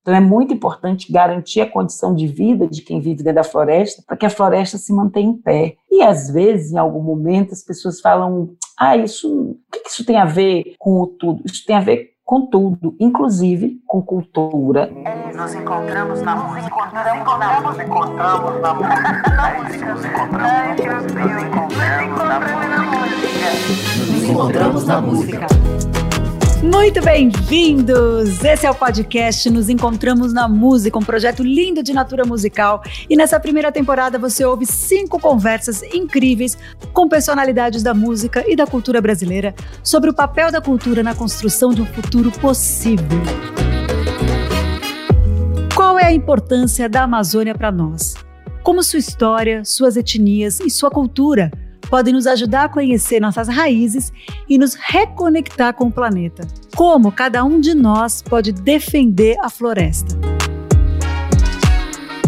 Então 0.00 0.14
é 0.14 0.20
muito 0.20 0.54
importante 0.54 1.12
garantir 1.12 1.60
a 1.60 1.70
condição 1.70 2.14
de 2.14 2.26
vida 2.26 2.66
de 2.66 2.82
quem 2.82 3.00
vive 3.00 3.22
dentro 3.22 3.34
da 3.34 3.44
floresta, 3.44 4.02
para 4.06 4.16
que 4.16 4.26
a 4.26 4.30
floresta 4.30 4.78
se 4.78 4.92
mantenha 4.92 5.30
em 5.30 5.36
pé. 5.36 5.76
E 5.90 6.02
às 6.02 6.30
vezes, 6.30 6.72
em 6.72 6.78
algum 6.78 7.02
momento, 7.02 7.52
as 7.52 7.62
pessoas 7.62 8.00
falam: 8.00 8.50
ah, 8.78 8.96
isso, 8.96 9.28
o 9.28 9.58
que 9.70 9.88
isso 9.88 10.04
tem 10.04 10.16
a 10.16 10.24
ver 10.24 10.74
com 10.78 11.00
o 11.00 11.06
tudo? 11.06 11.42
Isso 11.44 11.64
tem 11.66 11.76
a 11.76 11.80
ver 11.80 12.10
com 12.30 12.46
tudo, 12.46 12.94
inclusive 13.00 13.80
com 13.86 14.00
cultura. 14.00 14.88
É, 15.04 15.36
nos 15.36 15.52
encontramos 15.52 16.22
na 16.22 16.36
música. 16.36 16.76
Nos 16.86 17.20
encontramos, 17.20 17.76
nos 17.76 17.84
encontramos 17.84 18.60
na 18.60 18.74
música. 18.74 19.94
Nos 19.94 20.04
encontramos 20.04 21.12
na 21.12 21.24
música. 21.24 21.90
Nos 24.06 24.22
encontramos 24.22 24.86
na 24.86 25.00
música. 25.00 25.89
Muito 26.62 27.00
bem-vindos! 27.00 28.44
Esse 28.44 28.66
é 28.66 28.70
o 28.70 28.74
podcast 28.74 29.48
Nos 29.48 29.70
Encontramos 29.70 30.30
na 30.30 30.46
Música, 30.46 30.98
um 30.98 31.02
projeto 31.02 31.42
lindo 31.42 31.82
de 31.82 31.94
natura 31.94 32.26
musical. 32.26 32.82
E 33.08 33.16
nessa 33.16 33.40
primeira 33.40 33.72
temporada 33.72 34.18
você 34.18 34.44
ouve 34.44 34.66
cinco 34.66 35.18
conversas 35.18 35.82
incríveis 35.82 36.58
com 36.92 37.08
personalidades 37.08 37.82
da 37.82 37.94
música 37.94 38.44
e 38.46 38.54
da 38.54 38.66
cultura 38.66 39.00
brasileira 39.00 39.54
sobre 39.82 40.10
o 40.10 40.14
papel 40.14 40.52
da 40.52 40.60
cultura 40.60 41.02
na 41.02 41.14
construção 41.14 41.70
de 41.72 41.80
um 41.80 41.86
futuro 41.86 42.30
possível. 42.30 43.06
Qual 45.74 45.98
é 45.98 46.04
a 46.04 46.12
importância 46.12 46.90
da 46.90 47.04
Amazônia 47.04 47.54
para 47.54 47.72
nós? 47.72 48.14
Como 48.62 48.82
sua 48.82 48.98
história, 48.98 49.64
suas 49.64 49.96
etnias 49.96 50.60
e 50.60 50.68
sua 50.68 50.90
cultura 50.90 51.50
podem 51.90 52.14
nos 52.14 52.26
ajudar 52.26 52.64
a 52.64 52.68
conhecer 52.68 53.20
nossas 53.20 53.48
raízes 53.48 54.12
e 54.48 54.56
nos 54.56 54.74
reconectar 54.74 55.74
com 55.74 55.88
o 55.88 55.92
planeta. 55.92 56.46
Como 56.76 57.10
cada 57.10 57.44
um 57.44 57.60
de 57.60 57.74
nós 57.74 58.22
pode 58.22 58.52
defender 58.52 59.36
a 59.42 59.50
floresta. 59.50 60.16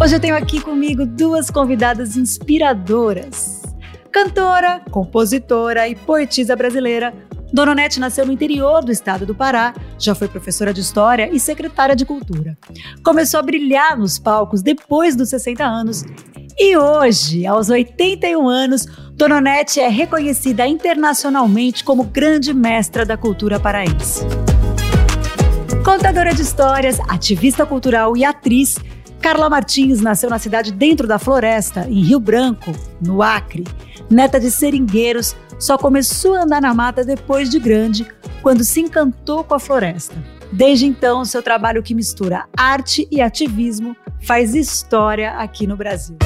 Hoje 0.02 0.16
eu 0.16 0.20
tenho 0.20 0.36
aqui 0.36 0.60
comigo 0.60 1.06
duas 1.06 1.48
convidadas 1.48 2.16
inspiradoras. 2.16 3.62
Cantora, 4.10 4.82
compositora 4.90 5.88
e 5.88 5.94
poetisa 5.94 6.56
brasileira, 6.56 7.14
Dona 7.52 7.74
Nete 7.74 8.00
nasceu 8.00 8.26
no 8.26 8.32
interior 8.32 8.82
do 8.82 8.90
estado 8.90 9.24
do 9.24 9.34
Pará, 9.34 9.74
já 9.98 10.14
foi 10.14 10.26
professora 10.26 10.72
de 10.72 10.80
História 10.80 11.30
e 11.32 11.38
secretária 11.38 11.94
de 11.94 12.04
Cultura. 12.04 12.56
Começou 13.04 13.38
a 13.38 13.42
brilhar 13.42 13.96
nos 13.96 14.18
palcos 14.18 14.62
depois 14.62 15.14
dos 15.14 15.28
60 15.28 15.64
anos 15.64 16.02
e 16.58 16.76
hoje, 16.76 17.46
aos 17.46 17.70
81 17.70 18.48
anos, 18.48 18.86
Dona 19.22 19.40
é 19.78 19.86
reconhecida 19.86 20.66
internacionalmente 20.66 21.84
como 21.84 22.02
grande 22.02 22.52
mestra 22.52 23.06
da 23.06 23.16
cultura 23.16 23.60
paraense. 23.60 24.26
Contadora 25.84 26.34
de 26.34 26.42
histórias, 26.42 26.98
ativista 27.06 27.64
cultural 27.64 28.16
e 28.16 28.24
atriz, 28.24 28.80
Carla 29.20 29.48
Martins 29.48 30.00
nasceu 30.00 30.28
na 30.28 30.40
cidade 30.40 30.72
dentro 30.72 31.06
da 31.06 31.20
floresta, 31.20 31.86
em 31.88 32.02
Rio 32.02 32.18
Branco, 32.18 32.72
no 33.00 33.22
Acre. 33.22 33.62
Neta 34.10 34.40
de 34.40 34.50
seringueiros, 34.50 35.36
só 35.56 35.78
começou 35.78 36.34
a 36.34 36.42
andar 36.42 36.60
na 36.60 36.74
mata 36.74 37.04
depois 37.04 37.48
de 37.48 37.60
grande, 37.60 38.04
quando 38.42 38.64
se 38.64 38.80
encantou 38.80 39.44
com 39.44 39.54
a 39.54 39.60
floresta. 39.60 40.16
Desde 40.52 40.84
então, 40.84 41.24
seu 41.24 41.44
trabalho 41.44 41.80
que 41.80 41.94
mistura 41.94 42.46
arte 42.58 43.06
e 43.08 43.20
ativismo 43.20 43.96
faz 44.20 44.56
história 44.56 45.34
aqui 45.34 45.64
no 45.64 45.76
Brasil. 45.76 46.18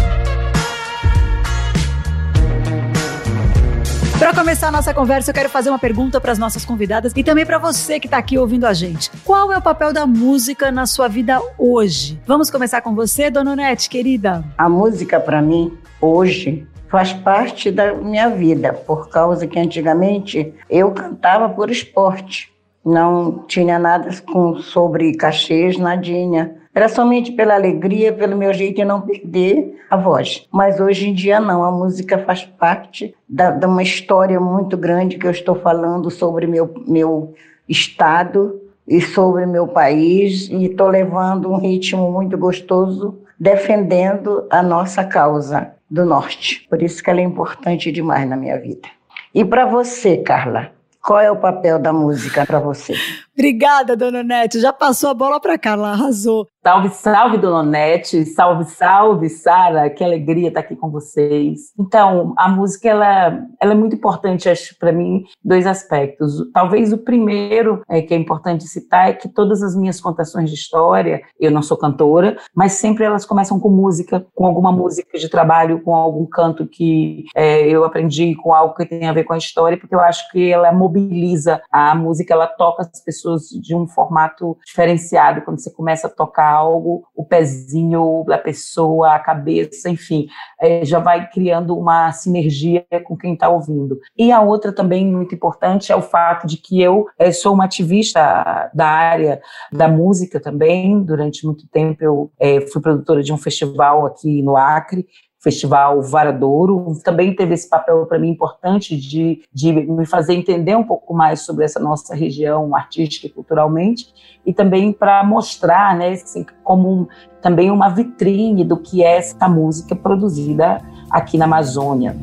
Para 4.18 4.34
começar 4.34 4.68
a 4.68 4.72
nossa 4.72 4.94
conversa, 4.94 5.30
eu 5.30 5.34
quero 5.34 5.50
fazer 5.50 5.68
uma 5.68 5.78
pergunta 5.78 6.18
para 6.18 6.32
as 6.32 6.38
nossas 6.38 6.64
convidadas 6.64 7.12
e 7.14 7.22
também 7.22 7.44
para 7.44 7.58
você 7.58 8.00
que 8.00 8.06
está 8.06 8.16
aqui 8.16 8.38
ouvindo 8.38 8.66
a 8.66 8.72
gente. 8.72 9.10
Qual 9.22 9.52
é 9.52 9.58
o 9.58 9.62
papel 9.62 9.92
da 9.92 10.06
música 10.06 10.72
na 10.72 10.86
sua 10.86 11.06
vida 11.06 11.38
hoje? 11.58 12.18
Vamos 12.26 12.50
começar 12.50 12.80
com 12.80 12.94
você, 12.94 13.30
Dona 13.30 13.52
Onete, 13.52 13.90
querida. 13.90 14.42
A 14.56 14.70
música, 14.70 15.20
para 15.20 15.42
mim, 15.42 15.76
hoje, 16.00 16.66
faz 16.88 17.12
parte 17.12 17.70
da 17.70 17.92
minha 17.92 18.30
vida, 18.30 18.72
por 18.72 19.10
causa 19.10 19.46
que 19.46 19.58
antigamente 19.58 20.54
eu 20.70 20.92
cantava 20.92 21.50
por 21.50 21.70
esporte. 21.70 22.50
Não 22.82 23.44
tinha 23.46 23.78
nada 23.78 24.08
com, 24.22 24.56
sobre 24.60 25.14
cachês, 25.14 25.76
nadinha. 25.76 26.54
Era 26.76 26.90
somente 26.90 27.32
pela 27.32 27.54
alegria, 27.54 28.12
pelo 28.12 28.36
meu 28.36 28.52
jeito 28.52 28.76
de 28.76 28.84
não 28.84 29.00
perder 29.00 29.82
a 29.88 29.96
voz. 29.96 30.46
Mas 30.52 30.78
hoje 30.78 31.08
em 31.08 31.14
dia 31.14 31.40
não, 31.40 31.64
a 31.64 31.72
música 31.72 32.18
faz 32.18 32.44
parte 32.44 33.16
da, 33.26 33.50
de 33.50 33.64
uma 33.64 33.82
história 33.82 34.38
muito 34.38 34.76
grande 34.76 35.16
que 35.16 35.26
eu 35.26 35.30
estou 35.30 35.54
falando 35.54 36.10
sobre 36.10 36.46
meu, 36.46 36.74
meu 36.86 37.34
estado 37.66 38.60
e 38.86 39.00
sobre 39.00 39.46
meu 39.46 39.66
país 39.66 40.50
e 40.50 40.66
estou 40.66 40.88
levando 40.88 41.50
um 41.50 41.56
ritmo 41.56 42.12
muito 42.12 42.36
gostoso 42.36 43.20
defendendo 43.40 44.46
a 44.50 44.62
nossa 44.62 45.02
causa 45.02 45.72
do 45.90 46.04
norte. 46.04 46.66
Por 46.68 46.82
isso 46.82 47.02
que 47.02 47.08
ela 47.08 47.20
é 47.20 47.24
importante 47.24 47.90
demais 47.90 48.28
na 48.28 48.36
minha 48.36 48.60
vida. 48.60 48.86
E 49.34 49.42
para 49.46 49.64
você, 49.64 50.18
Carla, 50.18 50.72
qual 51.02 51.20
é 51.20 51.30
o 51.30 51.36
papel 51.36 51.78
da 51.78 51.90
música 51.90 52.44
para 52.44 52.58
você? 52.58 52.92
Obrigada, 53.38 53.94
dona 53.94 54.22
Nete. 54.22 54.58
Já 54.58 54.72
passou 54.72 55.10
a 55.10 55.14
bola 55.14 55.38
para 55.38 55.58
cá, 55.58 55.74
arrasou. 55.74 56.46
Salve, 56.64 56.88
salve, 56.88 57.36
dona 57.36 57.62
Nete. 57.62 58.24
Salve, 58.24 58.64
salve, 58.64 59.28
Sara. 59.28 59.90
Que 59.90 60.02
alegria 60.02 60.48
estar 60.48 60.60
aqui 60.60 60.74
com 60.74 60.90
vocês. 60.90 61.70
Então, 61.78 62.32
a 62.38 62.48
música 62.48 62.88
ela, 62.88 63.46
ela 63.60 63.72
é 63.72 63.74
muito 63.74 63.94
importante, 63.94 64.48
acho, 64.48 64.74
para 64.78 64.90
mim, 64.90 65.22
dois 65.44 65.66
aspectos. 65.66 66.50
Talvez 66.54 66.94
o 66.94 66.98
primeiro 66.98 67.82
é, 67.90 68.00
que 68.00 68.14
é 68.14 68.16
importante 68.16 68.64
citar 68.64 69.10
é 69.10 69.12
que 69.12 69.28
todas 69.28 69.62
as 69.62 69.76
minhas 69.76 70.00
contações 70.00 70.48
de 70.48 70.56
história, 70.56 71.20
eu 71.38 71.50
não 71.50 71.62
sou 71.62 71.76
cantora, 71.76 72.38
mas 72.54 72.72
sempre 72.72 73.04
elas 73.04 73.26
começam 73.26 73.60
com 73.60 73.68
música, 73.68 74.26
com 74.34 74.46
alguma 74.46 74.72
música 74.72 75.18
de 75.18 75.28
trabalho, 75.28 75.82
com 75.82 75.94
algum 75.94 76.24
canto 76.24 76.66
que 76.66 77.26
é, 77.34 77.68
eu 77.68 77.84
aprendi, 77.84 78.34
com 78.34 78.54
algo 78.54 78.74
que 78.74 78.86
tem 78.86 79.06
a 79.06 79.12
ver 79.12 79.24
com 79.24 79.34
a 79.34 79.38
história, 79.38 79.76
porque 79.78 79.94
eu 79.94 80.00
acho 80.00 80.28
que 80.32 80.50
ela 80.50 80.72
mobiliza 80.72 81.60
a 81.70 81.94
música, 81.94 82.32
ela 82.32 82.46
toca 82.46 82.80
as 82.80 83.04
pessoas 83.04 83.25
pessoas 83.26 83.48
de 83.48 83.74
um 83.74 83.86
formato 83.86 84.56
diferenciado. 84.64 85.42
Quando 85.42 85.60
você 85.60 85.70
começa 85.70 86.06
a 86.06 86.10
tocar 86.10 86.48
algo, 86.48 87.04
o 87.14 87.24
pezinho 87.24 88.24
da 88.26 88.38
pessoa, 88.38 89.14
a 89.14 89.18
cabeça, 89.18 89.90
enfim, 89.90 90.28
é, 90.60 90.84
já 90.84 90.98
vai 90.98 91.28
criando 91.28 91.76
uma 91.76 92.12
sinergia 92.12 92.86
com 93.04 93.16
quem 93.16 93.34
está 93.34 93.48
ouvindo. 93.48 93.98
E 94.16 94.30
a 94.30 94.40
outra 94.40 94.72
também 94.72 95.06
muito 95.06 95.34
importante 95.34 95.90
é 95.90 95.96
o 95.96 96.02
fato 96.02 96.46
de 96.46 96.56
que 96.56 96.80
eu 96.80 97.06
é, 97.18 97.32
sou 97.32 97.54
uma 97.54 97.64
ativista 97.64 98.70
da 98.72 98.86
área 98.86 99.40
da 99.72 99.88
música 99.88 100.38
também. 100.38 101.02
Durante 101.02 101.44
muito 101.44 101.66
tempo 101.68 102.02
eu 102.02 102.30
é, 102.38 102.60
fui 102.60 102.80
produtora 102.80 103.22
de 103.22 103.32
um 103.32 103.38
festival 103.38 104.06
aqui 104.06 104.42
no 104.42 104.56
Acre 104.56 105.06
Festival 105.46 106.02
Varadouro, 106.02 106.98
também 107.04 107.32
teve 107.32 107.54
esse 107.54 107.70
papel 107.70 108.04
para 108.06 108.18
mim 108.18 108.30
importante 108.30 108.96
de, 108.96 109.44
de 109.52 109.72
me 109.72 110.04
fazer 110.04 110.34
entender 110.34 110.74
um 110.74 110.82
pouco 110.82 111.14
mais 111.14 111.42
sobre 111.42 111.64
essa 111.64 111.78
nossa 111.78 112.16
região 112.16 112.74
artística 112.74 113.28
e 113.28 113.30
culturalmente, 113.30 114.12
e 114.44 114.52
também 114.52 114.92
para 114.92 115.22
mostrar, 115.22 115.96
né, 115.96 116.14
assim, 116.14 116.44
como 116.64 116.92
um, 116.92 117.06
também 117.40 117.70
uma 117.70 117.88
vitrine 117.88 118.64
do 118.64 118.76
que 118.76 119.04
é 119.04 119.18
essa 119.18 119.48
música 119.48 119.94
produzida 119.94 120.82
aqui 121.08 121.38
na 121.38 121.44
Amazônia. 121.44 122.16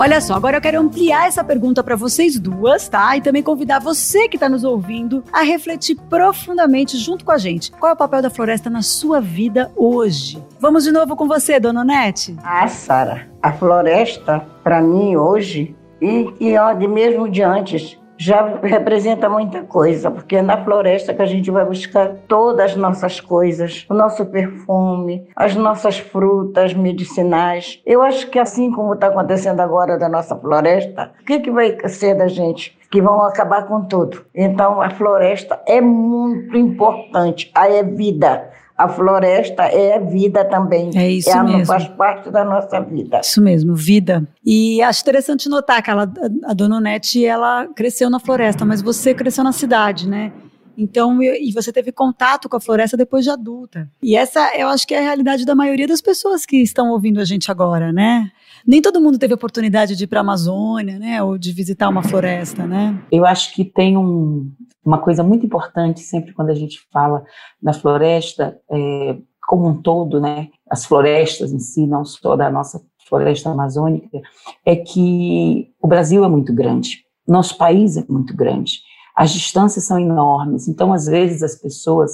Olha 0.00 0.20
só, 0.20 0.34
agora 0.34 0.58
eu 0.58 0.60
quero 0.60 0.78
ampliar 0.78 1.26
essa 1.26 1.42
pergunta 1.42 1.82
para 1.82 1.96
vocês 1.96 2.38
duas, 2.38 2.88
tá? 2.88 3.16
E 3.16 3.20
também 3.20 3.42
convidar 3.42 3.80
você 3.80 4.28
que 4.28 4.36
está 4.36 4.48
nos 4.48 4.62
ouvindo 4.62 5.24
a 5.32 5.42
refletir 5.42 5.96
profundamente 6.08 6.96
junto 6.96 7.24
com 7.24 7.32
a 7.32 7.36
gente. 7.36 7.72
Qual 7.72 7.90
é 7.90 7.94
o 7.94 7.96
papel 7.96 8.22
da 8.22 8.30
floresta 8.30 8.70
na 8.70 8.80
sua 8.80 9.20
vida 9.20 9.72
hoje? 9.74 10.40
Vamos 10.60 10.84
de 10.84 10.92
novo 10.92 11.16
com 11.16 11.26
você, 11.26 11.58
dona 11.58 11.80
Onete. 11.80 12.36
Ah, 12.44 12.68
Sara, 12.68 13.28
a 13.42 13.52
floresta, 13.52 14.46
para 14.62 14.80
mim 14.80 15.16
hoje, 15.16 15.74
e, 16.00 16.32
e 16.38 16.54
de 16.78 16.86
mesmo 16.86 17.28
de 17.28 17.42
antes, 17.42 17.98
já 18.18 18.58
representa 18.62 19.28
muita 19.28 19.62
coisa, 19.62 20.10
porque 20.10 20.36
é 20.36 20.42
na 20.42 20.62
floresta 20.64 21.14
que 21.14 21.22
a 21.22 21.26
gente 21.26 21.50
vai 21.50 21.64
buscar 21.64 22.08
todas 22.26 22.72
as 22.72 22.76
nossas 22.76 23.20
coisas, 23.20 23.86
o 23.88 23.94
nosso 23.94 24.26
perfume, 24.26 25.28
as 25.36 25.54
nossas 25.54 25.98
frutas 25.98 26.74
medicinais. 26.74 27.80
Eu 27.86 28.02
acho 28.02 28.28
que 28.28 28.38
assim 28.38 28.72
como 28.72 28.94
está 28.94 29.06
acontecendo 29.06 29.60
agora 29.60 29.96
da 29.96 30.08
nossa 30.08 30.34
floresta, 30.36 31.12
o 31.20 31.24
que, 31.24 31.38
que 31.38 31.50
vai 31.50 31.78
ser 31.88 32.16
da 32.16 32.26
gente? 32.26 32.76
Que 32.90 33.00
vão 33.00 33.22
acabar 33.22 33.68
com 33.68 33.84
tudo. 33.84 34.24
Então 34.34 34.82
a 34.82 34.90
floresta 34.90 35.62
é 35.66 35.80
muito 35.80 36.56
importante, 36.56 37.52
aí 37.54 37.76
é 37.76 37.82
vida 37.84 38.50
a 38.78 38.88
floresta 38.88 39.64
é 39.64 39.98
vida 39.98 40.44
também. 40.44 40.90
É 40.94 41.10
isso 41.10 41.28
Ela 41.28 41.42
mesmo. 41.42 41.66
faz 41.66 41.88
parte 41.88 42.30
da 42.30 42.44
nossa 42.44 42.80
vida. 42.80 43.20
Isso 43.20 43.42
mesmo, 43.42 43.74
vida. 43.74 44.22
E 44.46 44.80
acho 44.80 45.02
interessante 45.02 45.48
notar 45.48 45.82
que 45.82 45.90
ela, 45.90 46.08
a 46.44 46.54
Dona 46.54 46.80
Nete, 46.80 47.26
ela 47.26 47.66
cresceu 47.74 48.08
na 48.08 48.20
floresta, 48.20 48.64
mas 48.64 48.80
você 48.80 49.12
cresceu 49.12 49.42
na 49.42 49.50
cidade, 49.50 50.08
né? 50.08 50.30
Então, 50.78 51.20
e 51.20 51.50
você 51.52 51.72
teve 51.72 51.90
contato 51.90 52.48
com 52.48 52.56
a 52.56 52.60
floresta 52.60 52.96
depois 52.96 53.24
de 53.24 53.30
adulta. 53.30 53.90
E 54.00 54.14
essa, 54.14 54.56
eu 54.56 54.68
acho 54.68 54.86
que 54.86 54.94
é 54.94 54.98
a 54.98 55.02
realidade 55.02 55.44
da 55.44 55.56
maioria 55.56 55.88
das 55.88 56.00
pessoas 56.00 56.46
que 56.46 56.58
estão 56.62 56.90
ouvindo 56.92 57.20
a 57.20 57.24
gente 57.24 57.50
agora, 57.50 57.92
né? 57.92 58.30
Nem 58.64 58.80
todo 58.80 59.00
mundo 59.00 59.18
teve 59.18 59.34
oportunidade 59.34 59.96
de 59.96 60.04
ir 60.04 60.06
para 60.06 60.20
a 60.20 60.22
Amazônia, 60.22 60.96
né? 60.96 61.20
Ou 61.20 61.36
de 61.36 61.50
visitar 61.52 61.88
uma 61.88 62.02
floresta, 62.02 62.64
né? 62.64 62.96
Eu 63.10 63.26
acho 63.26 63.52
que 63.54 63.64
tem 63.64 63.96
um, 63.96 64.52
uma 64.84 64.98
coisa 64.98 65.24
muito 65.24 65.44
importante 65.44 65.98
sempre 65.98 66.32
quando 66.32 66.50
a 66.50 66.54
gente 66.54 66.80
fala 66.92 67.24
da 67.60 67.72
floresta, 67.72 68.56
é, 68.70 69.16
como 69.48 69.66
um 69.66 69.82
todo, 69.82 70.20
né? 70.20 70.48
As 70.70 70.84
florestas 70.84 71.52
em 71.52 71.58
si, 71.58 71.88
não 71.88 72.04
só 72.04 72.36
da 72.36 72.48
nossa 72.50 72.80
floresta 73.08 73.50
amazônica, 73.50 74.20
é 74.64 74.76
que 74.76 75.72
o 75.82 75.88
Brasil 75.88 76.24
é 76.24 76.28
muito 76.28 76.52
grande, 76.52 77.04
nosso 77.26 77.56
país 77.58 77.96
é 77.96 78.04
muito 78.08 78.36
grande, 78.36 78.80
as 79.18 79.32
distâncias 79.32 79.84
são 79.84 79.98
enormes, 79.98 80.68
então 80.68 80.92
às 80.92 81.06
vezes 81.06 81.42
as 81.42 81.56
pessoas 81.56 82.12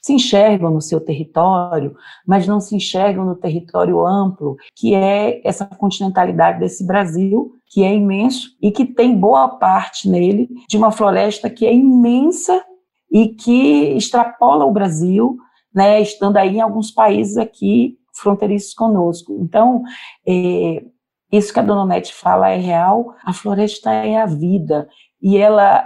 se 0.00 0.14
enxergam 0.14 0.70
no 0.70 0.80
seu 0.80 0.98
território, 0.98 1.94
mas 2.26 2.46
não 2.46 2.58
se 2.58 2.74
enxergam 2.74 3.22
no 3.26 3.36
território 3.36 4.06
amplo, 4.06 4.56
que 4.74 4.94
é 4.94 5.46
essa 5.46 5.66
continentalidade 5.66 6.58
desse 6.58 6.86
Brasil, 6.86 7.52
que 7.66 7.84
é 7.84 7.94
imenso 7.94 8.48
e 8.62 8.72
que 8.72 8.86
tem 8.86 9.14
boa 9.14 9.58
parte 9.58 10.08
nele 10.08 10.48
de 10.66 10.78
uma 10.78 10.90
floresta 10.90 11.50
que 11.50 11.66
é 11.66 11.74
imensa 11.74 12.64
e 13.12 13.28
que 13.28 13.94
extrapola 13.94 14.64
o 14.64 14.72
Brasil, 14.72 15.36
né, 15.74 16.00
estando 16.00 16.38
aí 16.38 16.56
em 16.56 16.62
alguns 16.62 16.90
países 16.90 17.36
aqui 17.36 17.98
fronteiriços 18.14 18.72
conosco. 18.72 19.36
Então, 19.42 19.82
é, 20.26 20.82
isso 21.30 21.52
que 21.52 21.60
a 21.60 21.62
Dona 21.62 21.84
Nete 21.84 22.14
fala 22.14 22.48
é 22.48 22.56
real, 22.56 23.14
a 23.22 23.34
floresta 23.34 23.92
é 23.92 24.16
a 24.16 24.24
vida, 24.24 24.88
e 25.20 25.36
ela 25.36 25.84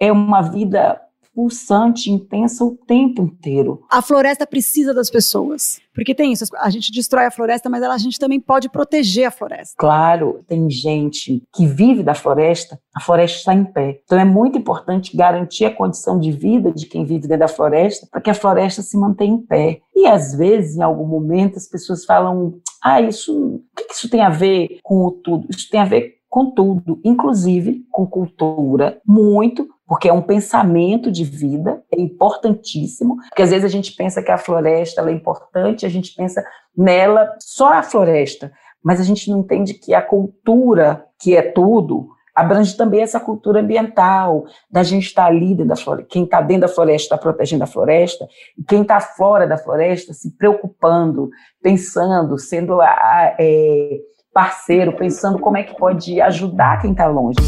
é 0.00 0.12
uma 0.12 0.42
vida 0.42 1.00
pulsante, 1.36 2.10
intensa 2.10 2.64
o 2.64 2.74
tempo 2.86 3.20
inteiro. 3.20 3.82
A 3.90 4.00
floresta 4.00 4.46
precisa 4.46 4.94
das 4.94 5.10
pessoas. 5.10 5.78
Porque 5.94 6.14
tem 6.14 6.32
isso, 6.32 6.44
a 6.56 6.70
gente 6.70 6.90
destrói 6.90 7.26
a 7.26 7.30
floresta, 7.30 7.68
mas 7.68 7.82
a 7.82 7.98
gente 7.98 8.18
também 8.18 8.40
pode 8.40 8.70
proteger 8.70 9.26
a 9.26 9.30
floresta. 9.30 9.74
Claro, 9.76 10.42
tem 10.48 10.68
gente 10.70 11.42
que 11.54 11.66
vive 11.66 12.02
da 12.02 12.14
floresta, 12.14 12.78
a 12.94 13.00
floresta 13.00 13.38
está 13.38 13.54
em 13.54 13.64
pé. 13.64 14.00
Então 14.04 14.18
é 14.18 14.24
muito 14.24 14.56
importante 14.56 15.14
garantir 15.14 15.66
a 15.66 15.74
condição 15.74 16.18
de 16.18 16.32
vida 16.32 16.72
de 16.72 16.86
quem 16.86 17.04
vive 17.04 17.28
dentro 17.28 17.40
da 17.40 17.48
floresta, 17.48 18.06
para 18.10 18.20
que 18.20 18.30
a 18.30 18.34
floresta 18.34 18.80
se 18.80 18.96
mantenha 18.96 19.34
em 19.34 19.42
pé. 19.42 19.80
E 19.94 20.06
às 20.06 20.34
vezes, 20.34 20.76
em 20.76 20.82
algum 20.82 21.06
momento, 21.06 21.56
as 21.56 21.68
pessoas 21.68 22.04
falam: 22.04 22.54
ah, 22.82 23.00
isso, 23.00 23.34
o 23.34 23.62
que 23.76 23.92
isso 23.92 24.08
tem 24.08 24.22
a 24.22 24.30
ver 24.30 24.78
com 24.82 25.04
o 25.04 25.10
tudo? 25.10 25.46
Isso 25.50 25.68
tem 25.70 25.80
a 25.80 25.84
ver 25.84 26.16
com 26.36 26.50
tudo, 26.50 27.00
inclusive 27.02 27.86
com 27.90 28.06
cultura, 28.06 29.00
muito, 29.06 29.66
porque 29.86 30.06
é 30.06 30.12
um 30.12 30.20
pensamento 30.20 31.10
de 31.10 31.24
vida, 31.24 31.82
é 31.90 31.98
importantíssimo, 31.98 33.16
porque 33.30 33.40
às 33.40 33.48
vezes 33.48 33.64
a 33.64 33.68
gente 33.68 33.96
pensa 33.96 34.22
que 34.22 34.30
a 34.30 34.36
floresta 34.36 35.00
é 35.00 35.12
importante, 35.14 35.86
a 35.86 35.88
gente 35.88 36.14
pensa 36.14 36.44
nela 36.76 37.34
só 37.40 37.72
a 37.72 37.82
floresta, 37.82 38.52
mas 38.84 39.00
a 39.00 39.02
gente 39.02 39.30
não 39.30 39.38
entende 39.40 39.72
que 39.72 39.94
a 39.94 40.02
cultura, 40.02 41.06
que 41.18 41.34
é 41.34 41.40
tudo, 41.40 42.10
abrange 42.34 42.76
também 42.76 43.00
essa 43.00 43.18
cultura 43.18 43.60
ambiental, 43.60 44.44
da 44.70 44.82
gente 44.82 45.06
estar 45.06 45.24
ali 45.24 45.54
dentro 45.54 45.68
da 45.68 45.76
floresta, 45.76 46.10
quem 46.10 46.24
está 46.24 46.42
dentro 46.42 46.68
da 46.68 46.74
floresta 46.74 47.14
está 47.14 47.16
protegendo 47.16 47.64
a 47.64 47.66
floresta, 47.66 48.28
e 48.58 48.62
quem 48.62 48.82
está 48.82 49.00
fora 49.00 49.46
da 49.46 49.56
floresta 49.56 50.12
se 50.12 50.36
preocupando, 50.36 51.30
pensando, 51.62 52.38
sendo 52.38 52.82
a, 52.82 52.88
a, 52.88 53.36
é, 53.40 54.00
parceiro, 54.36 54.92
pensando 54.92 55.38
como 55.38 55.56
é 55.56 55.62
que 55.62 55.74
pode 55.78 56.20
ajudar 56.20 56.82
quem 56.82 56.90
está 56.90 57.06
longe. 57.06 57.38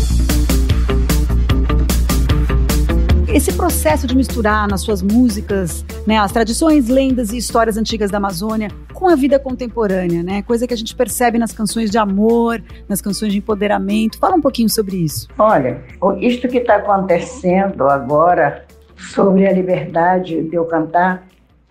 Esse 3.28 3.52
processo 3.52 4.06
de 4.06 4.16
misturar 4.16 4.66
nas 4.66 4.80
suas 4.80 5.02
músicas 5.02 5.84
né, 6.06 6.16
as 6.16 6.32
tradições, 6.32 6.88
lendas 6.88 7.30
e 7.30 7.36
histórias 7.36 7.76
antigas 7.76 8.10
da 8.10 8.16
Amazônia 8.16 8.70
com 8.94 9.06
a 9.06 9.14
vida 9.14 9.38
contemporânea, 9.38 10.22
né? 10.22 10.40
Coisa 10.40 10.66
que 10.66 10.72
a 10.72 10.76
gente 10.76 10.96
percebe 10.96 11.36
nas 11.36 11.52
canções 11.52 11.90
de 11.90 11.98
amor, 11.98 12.62
nas 12.88 13.02
canções 13.02 13.32
de 13.32 13.38
empoderamento. 13.38 14.18
Fala 14.18 14.34
um 14.34 14.40
pouquinho 14.40 14.70
sobre 14.70 14.96
isso. 14.96 15.28
Olha, 15.38 15.82
isto 16.18 16.48
que 16.48 16.56
está 16.56 16.76
acontecendo 16.76 17.86
agora 17.86 18.64
sobre 18.96 19.46
a 19.46 19.52
liberdade 19.52 20.42
de 20.42 20.56
eu 20.56 20.64
cantar, 20.64 21.26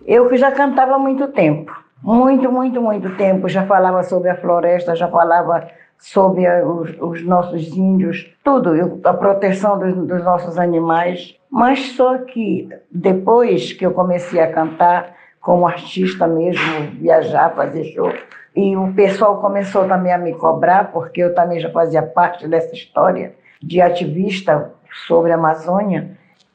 eu 0.06 0.28
que 0.28 0.36
já 0.36 0.52
cantava 0.52 0.94
há 0.94 0.98
muito 0.98 1.26
tempo. 1.26 1.87
Muito, 2.02 2.50
muito, 2.50 2.80
muito 2.80 3.16
tempo. 3.16 3.48
Já 3.48 3.66
falava 3.66 4.02
sobre 4.02 4.30
a 4.30 4.36
floresta, 4.36 4.94
já 4.94 5.08
falava 5.08 5.68
sobre 5.98 6.46
os, 6.62 6.96
os 7.00 7.24
nossos 7.24 7.76
índios, 7.76 8.30
tudo, 8.44 9.00
a 9.04 9.12
proteção 9.12 9.78
dos, 9.78 9.94
dos 9.94 10.24
nossos 10.24 10.58
animais. 10.58 11.36
Mas 11.50 11.92
só 11.92 12.18
que 12.18 12.68
depois 12.90 13.72
que 13.72 13.84
eu 13.84 13.92
comecei 13.92 14.40
a 14.40 14.52
cantar, 14.52 15.16
como 15.40 15.66
artista 15.66 16.26
mesmo, 16.26 16.90
viajar, 17.00 17.54
fazer 17.54 17.84
show, 17.84 18.12
e 18.54 18.76
o 18.76 18.92
pessoal 18.92 19.40
começou 19.40 19.86
também 19.86 20.12
a 20.12 20.18
me 20.18 20.34
cobrar, 20.34 20.92
porque 20.92 21.22
eu 21.22 21.34
também 21.34 21.60
já 21.60 21.70
fazia 21.70 22.02
parte 22.02 22.46
dessa 22.46 22.74
história 22.74 23.34
de 23.62 23.80
ativista 23.80 24.72
sobre 25.06 25.32
a 25.32 25.36
Amazônia, 25.36 26.10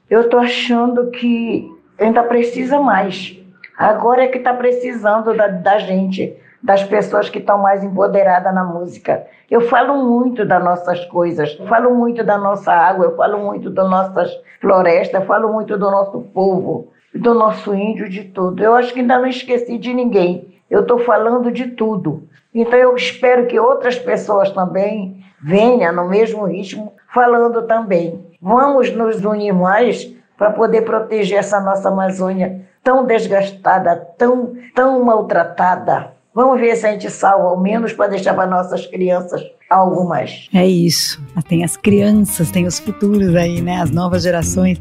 eu 0.10 0.22
estou 0.22 0.40
achando 0.40 1.10
que 1.12 1.70
ainda 2.00 2.24
precisa 2.24 2.80
mais. 2.80 3.40
Agora 3.78 4.24
é 4.24 4.28
que 4.28 4.38
está 4.38 4.54
precisando 4.54 5.36
da, 5.36 5.48
da 5.48 5.80
gente, 5.80 6.38
das 6.62 6.84
pessoas 6.84 7.30
que 7.30 7.40
estão 7.40 7.58
mais 7.58 7.84
empoderadas 7.84 8.54
na 8.54 8.64
música. 8.64 9.26
Eu 9.50 9.62
falo 9.62 10.04
muito 10.04 10.46
das 10.46 10.64
nossas 10.64 11.04
coisas, 11.06 11.54
falo 11.68 11.94
muito 11.94 12.24
da 12.24 12.38
nossa 12.38 12.72
água, 12.72 13.06
eu 13.06 13.16
falo 13.16 13.40
muito 13.40 13.70
das 13.70 13.90
nossas 13.90 14.32
florestas, 14.62 15.26
falo 15.26 15.52
muito 15.52 15.78
do 15.78 15.92
nosso 15.92 16.22
povo, 16.34 16.88
do 17.14 17.34
nosso 17.34 17.74
índio, 17.74 18.08
de 18.08 18.24
tudo. 18.24 18.64
Eu 18.64 18.76
acho 18.76 18.94
que 18.94 19.02
ainda 19.02 19.20
não 19.20 19.28
esqueci 19.28 19.78
de 19.78 19.94
ninguém. 19.94 20.54
Eu 20.70 20.82
estou 20.82 21.00
falando 21.00 21.52
de 21.52 21.68
tudo. 21.72 22.28
Então 22.54 22.80
eu 22.80 22.96
espero 22.96 23.48
que 23.48 23.60
outras 23.60 23.98
pessoas 24.00 24.50
também 24.52 25.24
venham 25.42 25.94
no 25.94 26.08
mesmo 26.08 26.46
ritmo, 26.46 26.94
falando 27.14 27.64
também. 27.64 28.26
Vamos 28.42 28.92
nos 28.96 29.24
unir 29.26 29.54
mais 29.54 30.16
para 30.38 30.52
poder 30.52 30.84
proteger 30.84 31.40
essa 31.40 31.60
nossa 31.60 31.90
Amazônia 31.90 32.62
tão 32.84 33.06
desgastada, 33.06 33.96
tão, 34.18 34.54
tão 34.76 35.04
maltratada. 35.04 36.12
Vamos 36.36 36.60
ver 36.60 36.76
se 36.76 36.86
a 36.88 36.92
gente 36.92 37.10
salva 37.12 37.50
ao 37.50 37.60
menos 37.60 37.94
para 37.94 38.08
deixar 38.08 38.34
para 38.34 38.50
nossas 38.50 38.88
crianças 38.88 39.42
algo 39.70 40.08
mais. 40.08 40.50
É 40.54 40.68
isso. 40.68 41.22
Tem 41.48 41.64
as 41.64 41.78
crianças, 41.78 42.50
tem 42.52 42.66
os 42.66 42.80
futuros 42.80 43.36
aí, 43.36 43.62
né? 43.62 43.82
As 43.82 43.92
novas 43.92 44.24
gerações. 44.24 44.80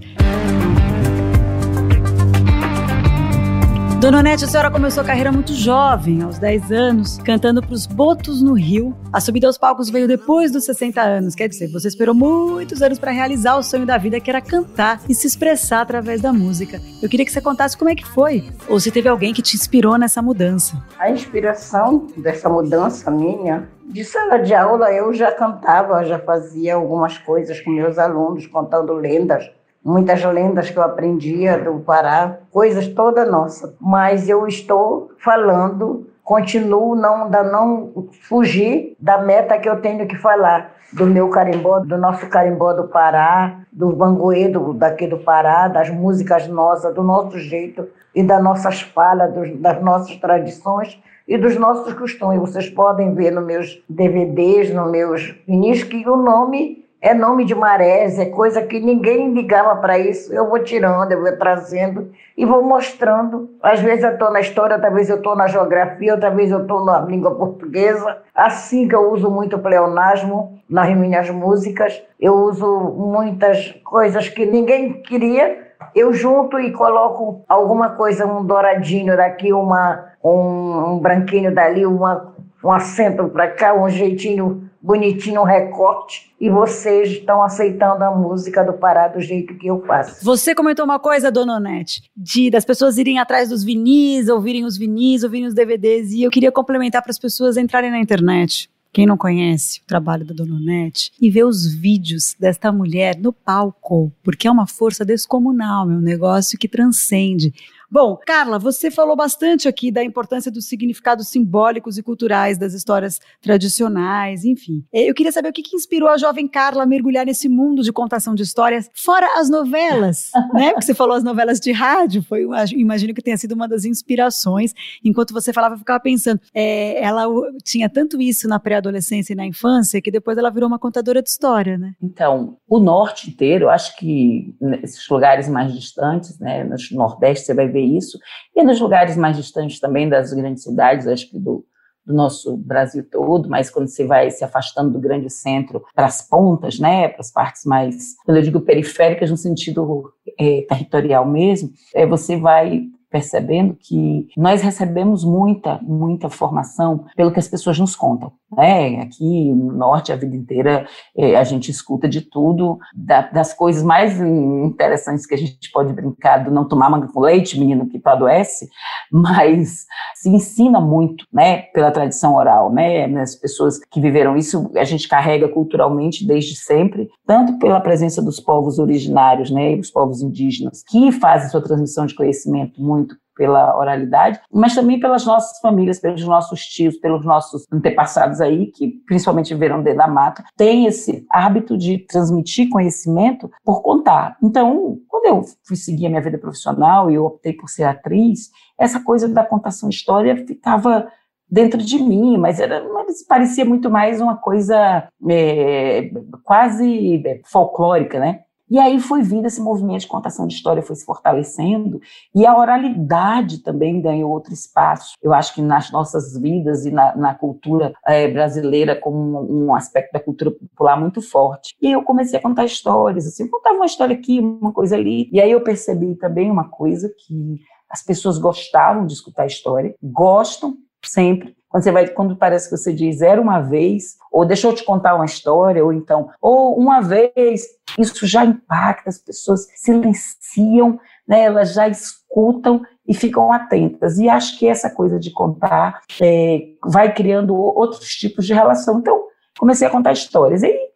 Dona 4.03 4.19
Onete, 4.19 4.45
a 4.45 4.49
senhora 4.49 4.69
começou 4.69 5.01
a 5.01 5.07
carreira 5.07 5.31
muito 5.31 5.53
jovem, 5.53 6.23
aos 6.23 6.37
10 6.37 6.73
anos, 6.73 7.19
cantando 7.19 7.63
para 7.63 7.73
os 7.73 7.87
Botos 7.87 8.43
no 8.43 8.55
Rio. 8.55 8.97
A 9.13 9.21
subida 9.21 9.47
aos 9.47 9.57
palcos 9.57 9.89
veio 9.91 10.09
depois 10.09 10.51
dos 10.51 10.65
60 10.65 11.01
anos, 11.01 11.37
quer 11.37 11.49
dizer, 11.49 11.69
você 11.69 11.87
esperou 11.87 12.13
muitos 12.13 12.83
anos 12.83 12.99
para 12.99 13.13
realizar 13.13 13.57
o 13.57 13.63
sonho 13.63 13.87
da 13.87 13.97
vida, 13.97 14.19
que 14.19 14.29
era 14.29 14.41
cantar 14.41 15.01
e 15.09 15.15
se 15.15 15.29
expressar 15.29 15.83
através 15.83 16.21
da 16.21 16.33
música. 16.33 16.81
Eu 17.01 17.09
queria 17.09 17.25
que 17.25 17.31
você 17.31 17.41
contasse 17.41 17.79
como 17.79 17.91
é 17.91 17.95
que 17.95 18.05
foi, 18.05 18.51
ou 18.69 18.81
se 18.81 18.91
teve 18.91 19.09
alguém 19.09 19.33
que 19.33 19.41
te 19.41 19.55
inspirou 19.55 19.97
nessa 19.97 20.21
mudança. 20.21 20.85
A 20.99 21.09
inspiração 21.09 22.09
dessa 22.17 22.49
mudança 22.49 23.09
minha 23.09 23.69
de 23.87 24.03
sala 24.05 24.39
de 24.39 24.53
aula 24.53 24.93
eu 24.93 25.15
já 25.15 25.31
cantava, 25.31 26.05
já 26.05 26.19
fazia 26.19 26.75
algumas 26.75 27.19
coisas 27.19 27.61
com 27.61 27.71
meus 27.71 27.99
alunos, 27.99 28.49
contando 28.49 28.95
lendas 28.95 29.49
muitas 29.85 30.23
lendas 30.25 30.71
que 30.71 30.79
eu 30.79 30.83
aprendia 30.83 31.59
do 31.59 31.81
Pará, 31.81 32.39
coisas 32.51 32.89
toda 32.89 33.25
nossa. 33.25 33.75
Mas 33.81 34.29
eu 34.29 34.47
estou 34.47 35.11
falando, 35.19 36.07
continuo 36.23 36.95
não 36.95 37.29
da 37.29 37.43
não 37.43 38.09
fugir 38.23 38.97
da 38.99 39.19
meta 39.19 39.59
que 39.59 39.69
eu 39.69 39.81
tenho 39.81 40.07
que 40.07 40.17
falar 40.17 40.73
do 40.93 41.07
meu 41.07 41.29
carimbó, 41.31 41.81
do 41.81 41.97
nosso 41.97 42.29
carimbó 42.29 42.73
do 42.75 42.89
Pará, 42.89 43.61
do 43.73 43.91
bangoedo 43.93 44.75
daqui 44.75 45.07
do 45.07 45.19
Pará, 45.19 45.67
das 45.67 45.89
músicas 45.89 46.47
nossas, 46.47 46.95
do 46.95 47.03
nosso 47.03 47.39
jeito 47.39 47.89
e 48.15 48.23
das 48.23 48.43
nossas 48.43 48.83
falas, 48.83 49.33
dos, 49.33 49.59
das 49.59 49.83
nossas 49.83 50.17
tradições 50.17 51.03
e 51.27 51.39
dos 51.39 51.57
nossos 51.57 51.95
costumes. 51.95 52.39
Vocês 52.39 52.69
podem 52.69 53.15
ver 53.15 53.31
nos 53.31 53.45
meus 53.45 53.83
DVDs, 53.89 54.73
nos 54.73 54.91
meus 54.91 55.35
vinis, 55.47 55.83
que 55.83 56.07
o 56.07 56.17
nome 56.17 56.82
é 57.03 57.13
nome 57.13 57.45
de 57.45 57.53
marés, 57.53 58.17
é 58.17 58.27
coisa 58.27 58.63
que 58.63 58.79
ninguém 58.79 59.35
ligava 59.35 59.75
para 59.75 59.99
isso. 59.99 60.33
Eu 60.33 60.49
vou 60.49 60.61
tirando, 60.61 61.11
eu 61.11 61.21
vou 61.21 61.37
trazendo 61.37 62.13
e 62.39 62.47
vou 62.47 62.63
mostrando. 62.63 63.51
Às 63.61 63.81
vezes 63.81 64.05
eu 64.05 64.13
estou 64.13 64.31
na 64.31 64.39
história, 64.39 64.77
outra 64.77 64.89
vez 64.89 65.11
eu 65.11 65.17
estou 65.17 65.35
na 65.35 65.49
geografia, 65.49 66.15
outra 66.15 66.31
vez 66.31 66.53
eu 66.53 66.63
estou 66.63 66.85
na 66.85 67.01
língua 67.01 67.35
portuguesa. 67.35 68.19
Assim 68.33 68.87
que 68.87 68.95
eu 68.95 69.11
uso 69.11 69.29
muito 69.29 69.59
pleonasmo 69.59 70.61
nas 70.71 70.97
minhas 70.97 71.29
músicas, 71.29 72.01
eu 72.21 72.35
uso 72.35 72.95
muitas 72.97 73.73
coisas 73.83 74.29
que 74.29 74.47
ninguém 74.47 75.03
queria. 75.03 75.73
Eu 75.97 76.13
junto 76.13 76.61
e 76.61 76.71
coloco 76.71 77.43
alguma 77.49 77.91
coisa, 77.91 78.25
um 78.25 78.45
douradinho 78.45 79.17
daqui, 79.17 79.53
uma, 79.53 80.13
um, 80.23 80.93
um 80.93 80.99
branquinho 81.01 81.53
dali, 81.53 81.85
uma, 81.85 82.33
um 82.65 82.71
acento 82.71 83.29
para 83.29 83.49
cá, 83.49 83.75
um 83.75 83.89
jeitinho 83.89 84.62
bonitinho, 84.83 85.43
um 85.43 85.45
recorte, 85.45 86.33
e 86.41 86.51
vocês 86.51 87.11
estão 87.11 87.43
aceitando 87.43 88.03
a 88.03 88.11
música 88.11 88.65
do 88.65 88.73
Pará 88.73 89.07
do 89.07 89.21
jeito 89.21 89.55
que 89.57 89.69
eu 89.69 89.81
faço. 89.87 90.25
Você 90.25 90.55
comentou 90.55 90.85
uma 90.85 90.99
coisa, 90.99 91.31
Dona 91.31 91.57
Onete, 91.57 92.03
de 92.17 92.51
das 92.51 92.65
pessoas 92.65 92.99
irem 92.99 93.19
atrás 93.19 93.49
dos 93.49 93.63
vinis, 93.63 94.29
ouvirem 94.29 94.65
os 94.65 94.77
vinis, 94.77 95.23
ouvirem 95.23 95.47
os 95.47 95.55
DVDs, 95.55 96.11
e 96.11 96.23
eu 96.23 96.31
queria 96.31 96.51
complementar 96.51 97.01
para 97.01 97.13
as 97.13 97.19
pessoas 97.19 97.57
entrarem 97.57 97.91
na 97.91 98.01
internet 98.01 98.69
quem 98.93 99.07
não 99.07 99.17
conhece 99.17 99.81
o 99.81 99.87
trabalho 99.87 100.25
da 100.25 100.35
Dona 100.35 100.57
Onete 100.57 101.13
e 101.19 101.31
vê 101.31 101.43
os 101.43 101.67
vídeos 101.67 102.37
desta 102.39 102.71
mulher 102.71 103.17
no 103.17 103.33
palco, 103.33 104.13
porque 104.23 104.47
é 104.47 104.51
uma 104.51 104.67
força 104.67 105.05
descomunal, 105.05 105.91
é 105.91 105.95
um 105.95 106.01
negócio 106.01 106.59
que 106.59 106.69
transcende. 106.69 107.55
Bom, 107.93 108.17
Carla, 108.27 108.59
você 108.59 108.91
falou 108.91 109.15
bastante 109.15 109.69
aqui 109.69 109.93
da 109.93 110.03
importância 110.03 110.51
dos 110.51 110.65
significados 110.65 111.29
simbólicos 111.29 111.99
e 111.99 112.03
culturais 112.03 112.57
das 112.57 112.73
histórias 112.73 113.21
tradicionais, 113.39 114.47
enfim. 114.47 114.83
É, 114.91 115.11
eu 115.11 115.13
queria 115.13 115.31
saber 115.31 115.51
o 115.51 115.53
que, 115.53 115.61
que 115.61 115.77
inspirou 115.77 116.09
a 116.09 116.17
jovem 116.17 116.49
Carla 116.49 116.85
a 116.85 116.87
mergulhar 116.87 117.27
nesse 117.27 117.51
mundo 117.51 117.83
de 117.83 117.93
contação 117.93 118.35
de 118.35 118.45
histórias, 118.45 118.91
fora 118.95 119.39
as 119.39 119.51
novelas, 119.51 120.31
né? 120.55 120.71
Porque 120.71 120.87
você 120.87 120.95
falou 120.95 121.15
as 121.15 121.23
novelas 121.23 121.61
de 121.61 121.71
rádio, 121.71 122.23
foi, 122.23 122.47
imagino 122.75 123.13
que 123.13 123.21
tenha 123.21 123.37
sido 123.37 123.53
uma 123.53 123.69
das 123.69 123.85
inspirações. 123.85 124.73
Enquanto 125.05 125.35
você 125.35 125.53
falava, 125.53 125.75
eu 125.75 125.79
ficava 125.79 126.01
pensando, 126.01 126.41
é, 126.55 126.99
ela 127.05 127.27
tinha 127.63 127.91
tanto 127.91 128.23
isso 128.23 128.49
na 128.49 128.59
pré-adolescência 128.59 129.35
e 129.35 129.37
na 129.37 129.45
infância 129.45 130.01
que 130.01 130.11
depois 130.11 130.39
ela 130.39 130.49
virou 130.49 130.67
uma 130.67 130.79
contadora 130.79 131.23
de 131.23 131.29
história, 131.29 131.77
né? 131.77 131.93
Então, 132.03 132.57
o 132.67 132.81
norte 132.81 133.29
inteiro, 133.29 133.67
eu 133.67 133.71
acho 133.71 133.95
que 133.99 134.57
nesses 134.59 135.07
lugares 135.11 135.47
mais 135.47 135.75
distantes, 135.75 136.39
né, 136.39 136.65
no 136.65 136.77
Nordeste, 136.93 137.45
você 137.45 137.53
vai 137.53 137.69
ver 137.69 137.82
isso, 137.83 138.19
e 138.55 138.63
nos 138.63 138.81
lugares 138.81 139.17
mais 139.17 139.37
distantes 139.37 139.81
também 139.81 140.09
das 140.09 140.33
grandes 140.33 140.63
cidades, 140.63 141.07
acho 141.07 141.29
que 141.31 141.39
do, 141.39 141.65
do 142.05 142.15
nosso 142.15 142.57
Brasil 142.57 143.07
todo, 143.11 143.49
mas 143.49 143.71
quando 143.71 143.89
você 143.89 144.05
vai 144.05 144.31
se 144.31 144.45
afastando 144.45 144.91
do 144.91 145.01
grande 145.01 145.31
centro 145.31 145.85
para 145.95 146.07
as 146.07 146.27
pontas, 146.27 146.79
né, 146.79 147.09
para 147.09 147.21
as 147.21 147.33
partes 147.33 147.65
mais, 147.65 148.17
quando 148.25 148.39
eu 148.39 148.43
digo 148.43 148.61
periféricas 148.61 149.31
no 149.31 149.37
sentido 149.37 150.13
é, 150.39 150.63
territorial 150.63 151.27
mesmo, 151.27 151.71
é, 151.95 152.07
você 152.07 152.37
vai 152.37 152.83
percebendo 153.13 153.77
que 153.79 154.27
nós 154.37 154.63
recebemos 154.63 155.23
muita, 155.23 155.79
muita 155.83 156.31
formação 156.31 157.05
pelo 157.15 157.31
que 157.31 157.39
as 157.39 157.47
pessoas 157.47 157.79
nos 157.79 157.95
contam. 157.95 158.33
Né? 158.57 159.01
Aqui 159.01 159.53
no 159.53 159.73
Norte, 159.73 160.13
a 160.13 160.17
vida 160.17 160.35
inteira, 160.35 160.87
é, 161.17 161.37
a 161.37 161.45
gente 161.45 161.71
escuta 161.71 162.09
de 162.09 162.23
tudo, 162.23 162.79
da, 162.95 163.23
das 163.23 163.53
coisas 163.53 163.83
mais 163.83 164.19
interessantes 164.21 165.27
que 165.27 165.35
a 165.35 165.39
gente 165.39 165.71
pode 165.71 165.93
brincar, 165.93 166.39
do 166.39 166.51
não 166.51 166.67
tomar 166.67 166.91
manga 166.91 167.09
com 167.09 167.21
leite, 167.21 167.59
menino 167.59 167.87
que 167.89 168.01
adoece, 168.05 168.69
mas 169.11 169.85
se 170.15 170.31
ensina 170.31 170.81
muito 170.81 171.27
né, 171.33 171.63
pela 171.75 171.91
tradição 171.91 172.35
oral. 172.35 172.73
Né? 172.73 173.05
As 173.21 173.35
pessoas 173.35 173.79
que 173.91 174.01
viveram 174.01 174.37
isso, 174.37 174.71
a 174.77 174.85
gente 174.85 175.07
carrega 175.09 175.49
culturalmente 175.49 176.27
desde 176.27 176.57
sempre, 176.57 177.11
tanto 177.27 177.59
pela 177.59 177.81
presença 177.81 178.23
dos 178.23 178.41
povos 178.41 178.79
originários, 178.79 179.51
né, 179.51 179.75
os 179.75 179.91
povos 179.91 180.23
indígenas, 180.23 180.83
que 180.89 181.13
fazem 181.13 181.51
sua 181.51 181.63
transmissão 181.63 182.07
de 182.07 182.15
conhecimento 182.15 182.81
muito 182.83 183.02
muito 183.03 183.17
pela 183.35 183.77
oralidade, 183.79 184.41
mas 184.53 184.75
também 184.75 185.01
pelas 185.01 185.25
nossas 185.25 185.59
famílias, 185.61 185.99
pelos 185.99 186.25
nossos 186.25 186.67
tios, 186.67 186.97
pelos 186.99 187.25
nossos 187.25 187.65
antepassados 187.73 188.41
aí, 188.41 188.67
que 188.67 188.89
principalmente 189.07 189.55
viveram 189.55 189.83
dentro 189.83 189.99
da 189.99 190.07
mata, 190.07 190.45
tem 190.57 190.87
esse 190.87 191.27
hábito 191.31 191.77
de 191.77 191.99
transmitir 192.07 192.69
conhecimento 192.69 193.51
por 193.65 193.83
contar. 193.83 194.37
Então, 194.43 194.99
quando 195.09 195.27
eu 195.27 195.43
fui 195.65 195.77
seguir 195.77 196.07
a 196.07 196.09
minha 196.11 196.21
vida 196.21 196.39
profissional 196.39 197.11
e 197.11 197.15
eu 197.15 197.25
optei 197.25 197.55
por 197.55 197.69
ser 197.69 197.85
atriz, 197.85 198.51
essa 198.79 199.01
coisa 199.01 199.27
da 199.27 199.45
contação 199.45 199.89
história 199.89 200.47
ficava 200.47 201.09
dentro 201.51 201.79
de 201.83 201.99
mim, 201.99 202.39
mas 202.39 202.61
era, 202.61 202.87
mas 202.93 203.27
parecia 203.27 203.65
muito 203.65 203.91
mais 203.91 204.21
uma 204.21 204.37
coisa 204.37 205.09
é, 205.29 206.11
quase 206.45 207.23
folclórica, 207.45 208.19
né? 208.19 208.41
E 208.73 208.79
aí 208.79 208.99
foi 208.99 209.21
vindo 209.21 209.45
esse 209.45 209.61
movimento 209.61 210.01
de 210.01 210.07
contação 210.07 210.47
de 210.47 210.55
história, 210.55 210.83
foi 210.83 210.97
se 210.97 211.05
fortalecendo, 211.05 212.01
e 212.35 212.47
a 212.47 212.57
oralidade 212.57 213.59
também 213.59 214.01
ganhou 214.01 214.31
outro 214.31 214.55
espaço. 214.55 215.13
Eu 215.23 215.35
acho 215.35 215.55
que 215.55 215.61
nas 215.61 215.93
nossas 215.93 216.35
vidas 216.41 216.87
e 216.87 216.91
na, 216.91 217.15
na 217.15 217.35
cultura 217.35 217.93
é, 218.07 218.27
brasileira, 218.29 218.99
como 218.99 219.19
um, 219.19 219.67
um, 219.67 219.75
aspecto 219.75 220.15
da 220.15 220.21
cultura 220.21 220.53
popular 220.53 220.99
muito 220.99 221.21
forte. 221.21 221.75
E 221.83 221.93
eu 221.93 222.03
comecei 222.03 222.39
a 222.39 222.43
contar 222.43 222.65
histórias, 222.65 223.27
assim, 223.27 223.47
contava 223.47 223.77
uma 223.77 223.85
história 223.85 224.17
aqui, 224.17 224.41
uma 224.41 224.73
coisa 224.73 224.97
ali, 224.97 225.29
e 225.31 225.39
aí 225.39 225.51
eu 225.51 225.61
percebi 225.61 226.15
também 226.15 226.51
uma 226.51 226.71
coisa 226.71 227.13
que 227.15 227.61
as 227.91 228.03
pessoas 228.03 228.39
gostavam 228.39 229.05
de 229.05 229.13
escutar 229.13 229.45
história, 229.45 229.95
gostam 230.03 230.79
sempre, 231.05 231.55
quando 231.73 231.85
você 231.85 231.91
vai, 231.91 232.07
quando 232.09 232.37
parece 232.37 232.69
que 232.69 232.77
você 232.77 232.93
diz 232.93 233.23
era 233.23 233.41
uma 233.41 233.59
vez, 233.59 234.19
ou 234.31 234.45
deixa 234.45 234.69
eu 234.69 234.75
te 234.75 234.85
contar 234.85 235.15
uma 235.15 235.25
história, 235.25 235.83
ou 235.83 235.91
então, 235.91 236.29
ou 236.39 236.79
uma 236.79 237.01
vez, 237.01 237.63
isso 237.99 238.27
já 238.27 238.45
impacta, 238.45 239.09
as 239.09 239.17
pessoas 239.17 239.67
silenciam, 239.77 241.01
né, 241.27 241.45
elas 241.45 241.73
já 241.73 241.89
escutam 241.89 242.83
e 243.09 243.15
ficam 243.15 243.51
atentas. 243.51 244.19
E 244.19 244.29
acho 244.29 244.59
que 244.59 244.69
essa 244.69 244.91
coisa 244.91 245.19
de 245.19 245.33
contar 245.33 246.03
é, 246.21 246.61
vai 246.85 247.15
criando 247.15 247.57
outros 247.57 248.07
tipos 248.11 248.47
de 248.47 248.53
relação. 248.53 248.99
Então, 248.99 249.25
comecei 249.59 249.89
a 249.89 249.91
contar 249.91 250.13
histórias. 250.13 250.63
E 250.63 250.93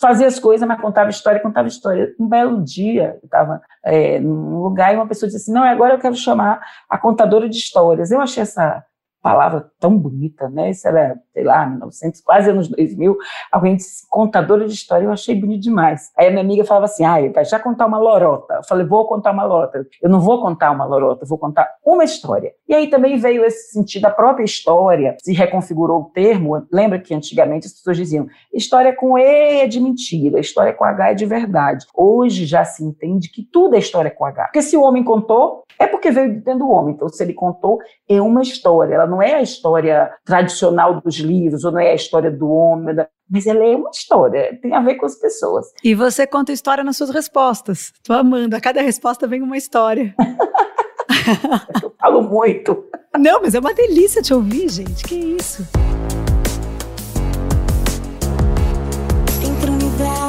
fazia 0.00 0.26
as 0.26 0.38
coisas, 0.38 0.66
mas 0.66 0.80
contava 0.80 1.10
história, 1.10 1.40
contava 1.40 1.68
história. 1.68 2.14
Um 2.18 2.28
belo 2.28 2.62
dia, 2.62 3.18
eu 3.20 3.26
estava 3.26 3.60
é, 3.84 4.18
num 4.20 4.62
lugar 4.62 4.94
e 4.94 4.96
uma 4.96 5.06
pessoa 5.06 5.28
disse 5.28 5.42
assim, 5.42 5.52
não, 5.52 5.64
agora 5.64 5.94
eu 5.94 5.98
quero 5.98 6.14
chamar 6.14 6.60
a 6.88 6.96
contadora 6.96 7.48
de 7.48 7.56
histórias. 7.56 8.10
Eu 8.10 8.20
achei 8.20 8.42
essa 8.42 8.84
palavra 9.22 9.70
tão 9.78 9.96
bonita, 9.96 10.48
né? 10.48 10.70
Isso 10.70 10.86
era, 10.88 11.18
sei 11.32 11.44
lá, 11.44 11.66
1900, 11.66 12.20
quase 12.20 12.50
anos 12.50 12.68
2000. 12.68 13.16
Alguém 13.52 13.76
disse, 13.76 14.06
contadora 14.08 14.66
de 14.66 14.72
história, 14.72 15.04
eu 15.04 15.12
achei 15.12 15.34
bonito 15.34 15.62
demais. 15.62 16.10
Aí 16.16 16.28
a 16.28 16.30
minha 16.30 16.42
amiga 16.42 16.64
falava 16.64 16.86
assim, 16.86 17.04
ah, 17.04 17.18
vai 17.32 17.44
já 17.44 17.58
contar 17.58 17.86
uma 17.86 17.98
lorota. 17.98 18.54
Eu 18.54 18.64
falei, 18.64 18.86
vou 18.86 19.06
contar 19.06 19.32
uma 19.32 19.44
lorota. 19.44 19.86
Eu 20.02 20.08
não 20.08 20.20
vou 20.20 20.40
contar 20.40 20.70
uma 20.70 20.84
lorota, 20.84 21.26
vou 21.26 21.38
contar 21.38 21.68
uma 21.84 22.04
história. 22.04 22.52
E 22.68 22.74
aí 22.74 22.88
também 22.88 23.16
veio 23.16 23.44
esse 23.44 23.72
sentido, 23.72 24.06
a 24.06 24.10
própria 24.10 24.44
história 24.44 25.16
se 25.22 25.32
reconfigurou 25.32 26.00
o 26.00 26.04
termo. 26.06 26.66
Lembra 26.72 26.98
que 26.98 27.14
antigamente 27.14 27.66
as 27.66 27.72
pessoas 27.72 27.96
diziam, 27.96 28.26
história 28.52 28.94
com 28.94 29.18
E 29.18 29.60
é 29.60 29.66
de 29.66 29.80
mentira, 29.80 30.40
história 30.40 30.72
com 30.72 30.84
H 30.84 31.10
é 31.10 31.14
de 31.14 31.26
verdade. 31.26 31.86
Hoje 31.94 32.46
já 32.46 32.64
se 32.64 32.84
entende 32.84 33.30
que 33.30 33.42
tudo 33.42 33.76
é 33.76 33.78
história 33.78 34.10
com 34.10 34.24
H. 34.24 34.44
Porque 34.44 34.62
se 34.62 34.76
o 34.76 34.82
homem 34.82 35.04
contou, 35.04 35.64
é 35.78 35.86
porque 35.86 36.10
veio 36.10 36.34
de 36.34 36.40
dentro 36.40 36.60
do 36.60 36.70
homem. 36.70 36.94
Então, 36.94 37.08
se 37.08 37.22
ele 37.22 37.32
contou, 37.32 37.78
é 38.08 38.20
uma 38.20 38.42
história. 38.42 38.94
Ela 38.94 39.06
não 39.10 39.20
é 39.20 39.34
a 39.34 39.42
história 39.42 40.10
tradicional 40.24 41.00
dos 41.00 41.18
livros, 41.18 41.64
ou 41.64 41.72
não 41.72 41.80
é 41.80 41.90
a 41.90 41.94
história 41.94 42.30
do 42.30 42.48
homem, 42.50 42.96
mas 43.28 43.46
ela 43.46 43.64
é 43.64 43.76
uma 43.76 43.90
história, 43.90 44.58
tem 44.62 44.74
a 44.74 44.80
ver 44.80 44.94
com 44.94 45.06
as 45.06 45.16
pessoas. 45.16 45.66
E 45.84 45.94
você 45.94 46.26
conta 46.26 46.52
história 46.52 46.82
nas 46.82 46.96
suas 46.96 47.10
respostas. 47.10 47.92
Tô 48.02 48.12
amando, 48.12 48.56
a 48.56 48.60
cada 48.60 48.80
resposta 48.80 49.26
vem 49.26 49.42
uma 49.42 49.56
história. 49.56 50.14
Eu 51.82 51.92
falo 52.00 52.22
muito. 52.22 52.84
Não, 53.18 53.42
mas 53.42 53.54
é 53.54 53.60
uma 53.60 53.74
delícia 53.74 54.22
te 54.22 54.32
ouvir, 54.32 54.68
gente. 54.68 55.04
Que 55.04 55.14
isso? 55.14 55.66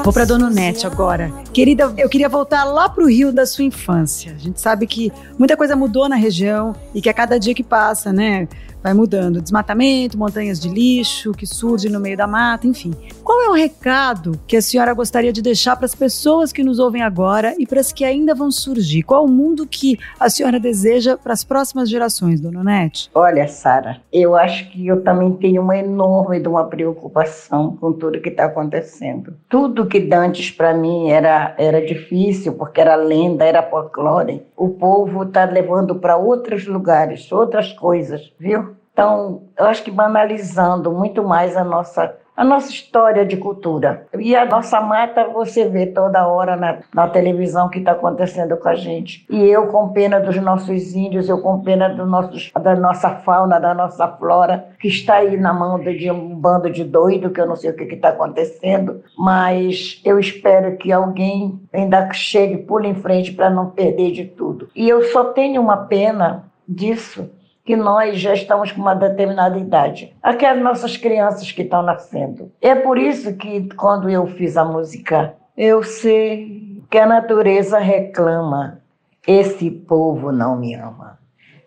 Vou 0.03 0.11
para 0.11 0.25
Dona 0.25 0.49
Nete 0.49 0.87
agora. 0.87 1.31
Querida, 1.53 1.93
eu 1.97 2.07
queria 2.07 2.29
voltar 2.29 2.63
lá 2.63 2.87
para 2.87 3.03
o 3.03 3.09
Rio 3.09 3.33
da 3.33 3.45
sua 3.45 3.65
infância. 3.65 4.33
A 4.33 4.37
gente 4.37 4.61
sabe 4.61 4.87
que 4.87 5.11
muita 5.37 5.57
coisa 5.57 5.75
mudou 5.75 6.07
na 6.07 6.15
região 6.15 6.73
e 6.95 7.01
que 7.01 7.09
a 7.09 7.13
cada 7.13 7.37
dia 7.37 7.53
que 7.53 7.63
passa, 7.63 8.13
né, 8.13 8.47
vai 8.81 8.93
mudando. 8.93 9.41
Desmatamento, 9.41 10.17
montanhas 10.17 10.59
de 10.59 10.69
lixo 10.69 11.31
que 11.31 11.45
surgem 11.45 11.91
no 11.91 11.99
meio 11.99 12.17
da 12.17 12.27
mata, 12.27 12.67
enfim. 12.67 12.93
Qual 13.23 13.41
é 13.43 13.49
o 13.49 13.53
recado 13.53 14.39
que 14.47 14.57
a 14.57 14.61
senhora 14.61 14.93
gostaria 14.93 15.31
de 15.31 15.41
deixar 15.41 15.75
para 15.75 15.85
as 15.85 15.95
pessoas 15.95 16.51
que 16.51 16.63
nos 16.63 16.79
ouvem 16.79 17.01
agora 17.01 17.53
e 17.57 17.67
para 17.67 17.79
as 17.79 17.93
que 17.93 18.03
ainda 18.03 18.33
vão 18.33 18.51
surgir? 18.51 19.03
Qual 19.03 19.25
o 19.25 19.27
mundo 19.27 19.67
que 19.67 19.97
a 20.19 20.29
senhora 20.29 20.59
deseja 20.59 21.17
para 21.17 21.33
as 21.33 21.43
próximas 21.43 21.89
gerações, 21.89 22.41
dona 22.41 22.63
Nete? 22.63 23.09
Olha, 23.13 23.47
Sara, 23.47 24.01
eu 24.11 24.35
acho 24.35 24.69
que 24.71 24.87
eu 24.87 25.03
também 25.03 25.31
tenho 25.33 25.61
uma 25.61 25.77
enorme 25.77 26.39
de 26.39 26.47
uma 26.47 26.65
preocupação 26.65 27.77
com 27.79 27.93
tudo 27.93 28.21
que 28.21 28.29
está 28.29 28.45
acontecendo. 28.45 29.35
Tudo 29.47 29.85
que 29.85 29.99
dantes 29.99 30.51
para 30.51 30.73
mim 30.73 31.09
era, 31.09 31.40
era 31.57 31.85
difícil, 31.85 32.53
porque 32.53 32.81
era 32.81 32.95
lenda, 32.95 33.45
era 33.45 33.63
folclore, 33.63 34.45
o 34.55 34.69
povo 34.69 35.23
está 35.23 35.45
levando 35.45 35.95
para 35.95 36.17
outros 36.17 36.65
lugares, 36.65 37.31
outras 37.31 37.73
coisas, 37.73 38.33
viu? 38.39 38.75
Então, 38.93 39.43
eu 39.57 39.65
acho 39.65 39.83
que 39.83 39.91
banalizando 39.91 40.91
muito 40.91 41.23
mais 41.23 41.55
a 41.55 41.63
nossa 41.63 42.15
a 42.41 42.43
nossa 42.43 42.71
história 42.71 43.23
de 43.23 43.37
cultura. 43.37 44.07
E 44.17 44.35
a 44.35 44.47
nossa 44.47 44.81
mata 44.81 45.25
você 45.25 45.69
vê 45.69 45.85
toda 45.85 46.27
hora 46.27 46.55
na, 46.55 46.79
na 46.91 47.07
televisão 47.07 47.69
que 47.69 47.77
está 47.77 47.91
acontecendo 47.91 48.57
com 48.57 48.67
a 48.67 48.73
gente. 48.73 49.23
E 49.29 49.43
eu 49.43 49.67
com 49.67 49.89
pena 49.89 50.19
dos 50.19 50.35
nossos 50.37 50.95
índios, 50.95 51.29
eu 51.29 51.39
com 51.39 51.61
pena 51.61 51.87
do 51.87 52.03
nossos, 52.03 52.51
da 52.59 52.75
nossa 52.75 53.11
fauna, 53.11 53.59
da 53.59 53.75
nossa 53.75 54.07
flora, 54.07 54.69
que 54.79 54.87
está 54.87 55.17
aí 55.17 55.37
na 55.37 55.53
mão 55.53 55.79
de 55.79 56.09
um 56.09 56.33
bando 56.33 56.67
de 56.71 56.83
doido, 56.83 57.29
que 57.29 57.39
eu 57.39 57.45
não 57.45 57.55
sei 57.55 57.69
o 57.69 57.75
que 57.75 57.83
está 57.83 58.09
acontecendo, 58.09 59.03
mas 59.15 60.01
eu 60.03 60.17
espero 60.17 60.77
que 60.77 60.91
alguém 60.91 61.61
ainda 61.71 62.11
chegue, 62.11 62.57
pule 62.57 62.87
em 62.87 62.95
frente 62.95 63.33
para 63.33 63.51
não 63.51 63.69
perder 63.69 64.13
de 64.13 64.25
tudo. 64.25 64.67
E 64.75 64.89
eu 64.89 65.03
só 65.03 65.25
tenho 65.25 65.61
uma 65.61 65.77
pena 65.77 66.45
disso, 66.67 67.29
que 67.65 67.75
nós 67.75 68.19
já 68.19 68.33
estamos 68.33 68.71
com 68.71 68.81
uma 68.81 68.95
determinada 68.95 69.57
idade. 69.57 70.15
Aquelas 70.21 70.61
nossas 70.61 70.97
crianças 70.97 71.51
que 71.51 71.61
estão 71.61 71.81
nascendo. 71.81 72.51
É 72.61 72.75
por 72.75 72.97
isso 72.97 73.35
que 73.35 73.69
quando 73.75 74.09
eu 74.09 74.25
fiz 74.27 74.57
a 74.57 74.65
música, 74.65 75.35
eu 75.55 75.83
sei 75.83 76.81
que 76.89 76.97
a 76.97 77.05
natureza 77.05 77.79
reclama. 77.79 78.81
Esse 79.27 79.69
povo 79.69 80.31
não 80.31 80.57
me 80.57 80.73
ama. 80.73 81.19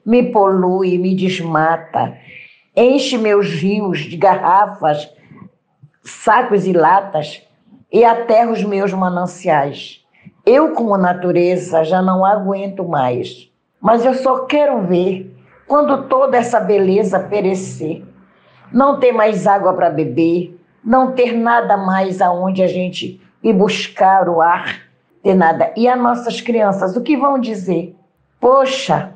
Me 0.05 0.25
polui, 0.33 0.99
me 0.99 1.15
desmata, 1.15 2.17
enche 2.77 3.17
meus 3.17 3.49
rios 3.49 4.01
de 4.01 4.17
garrafas 4.17 5.09
sacos 6.05 6.67
e 6.67 6.73
latas 6.73 7.43
e 7.91 8.05
aterro 8.05 8.53
os 8.53 8.63
meus 8.63 8.93
mananciais. 8.93 10.05
Eu, 10.45 10.73
como 10.73 10.97
natureza, 10.99 11.85
já 11.85 12.03
não 12.03 12.25
aguento 12.25 12.85
mais, 12.87 13.51
mas 13.81 14.05
eu 14.05 14.15
só 14.15 14.45
quero 14.45 14.83
ver 14.83 15.34
quando 15.67 16.05
toda 16.05 16.37
essa 16.37 16.61
beleza 16.61 17.19
perecer, 17.19 18.03
não 18.73 18.99
ter 18.99 19.13
mais 19.13 19.47
água 19.47 19.73
para 19.73 19.91
beber, 19.91 20.59
não 20.85 21.13
ter 21.13 21.33
nada 21.33 21.77
mais 21.77 22.21
aonde 22.21 22.63
a 22.63 22.67
gente 22.67 23.21
ir 23.43 23.53
buscar 23.53 24.29
o 24.29 24.41
ar, 24.41 24.83
ter 25.23 25.35
nada. 25.35 25.73
E 25.77 25.89
as 25.89 25.99
nossas 25.99 26.41
crianças, 26.41 26.97
o 26.97 27.03
que 27.03 27.17
vão 27.17 27.39
dizer? 27.39 27.95
Poxa, 28.41 29.15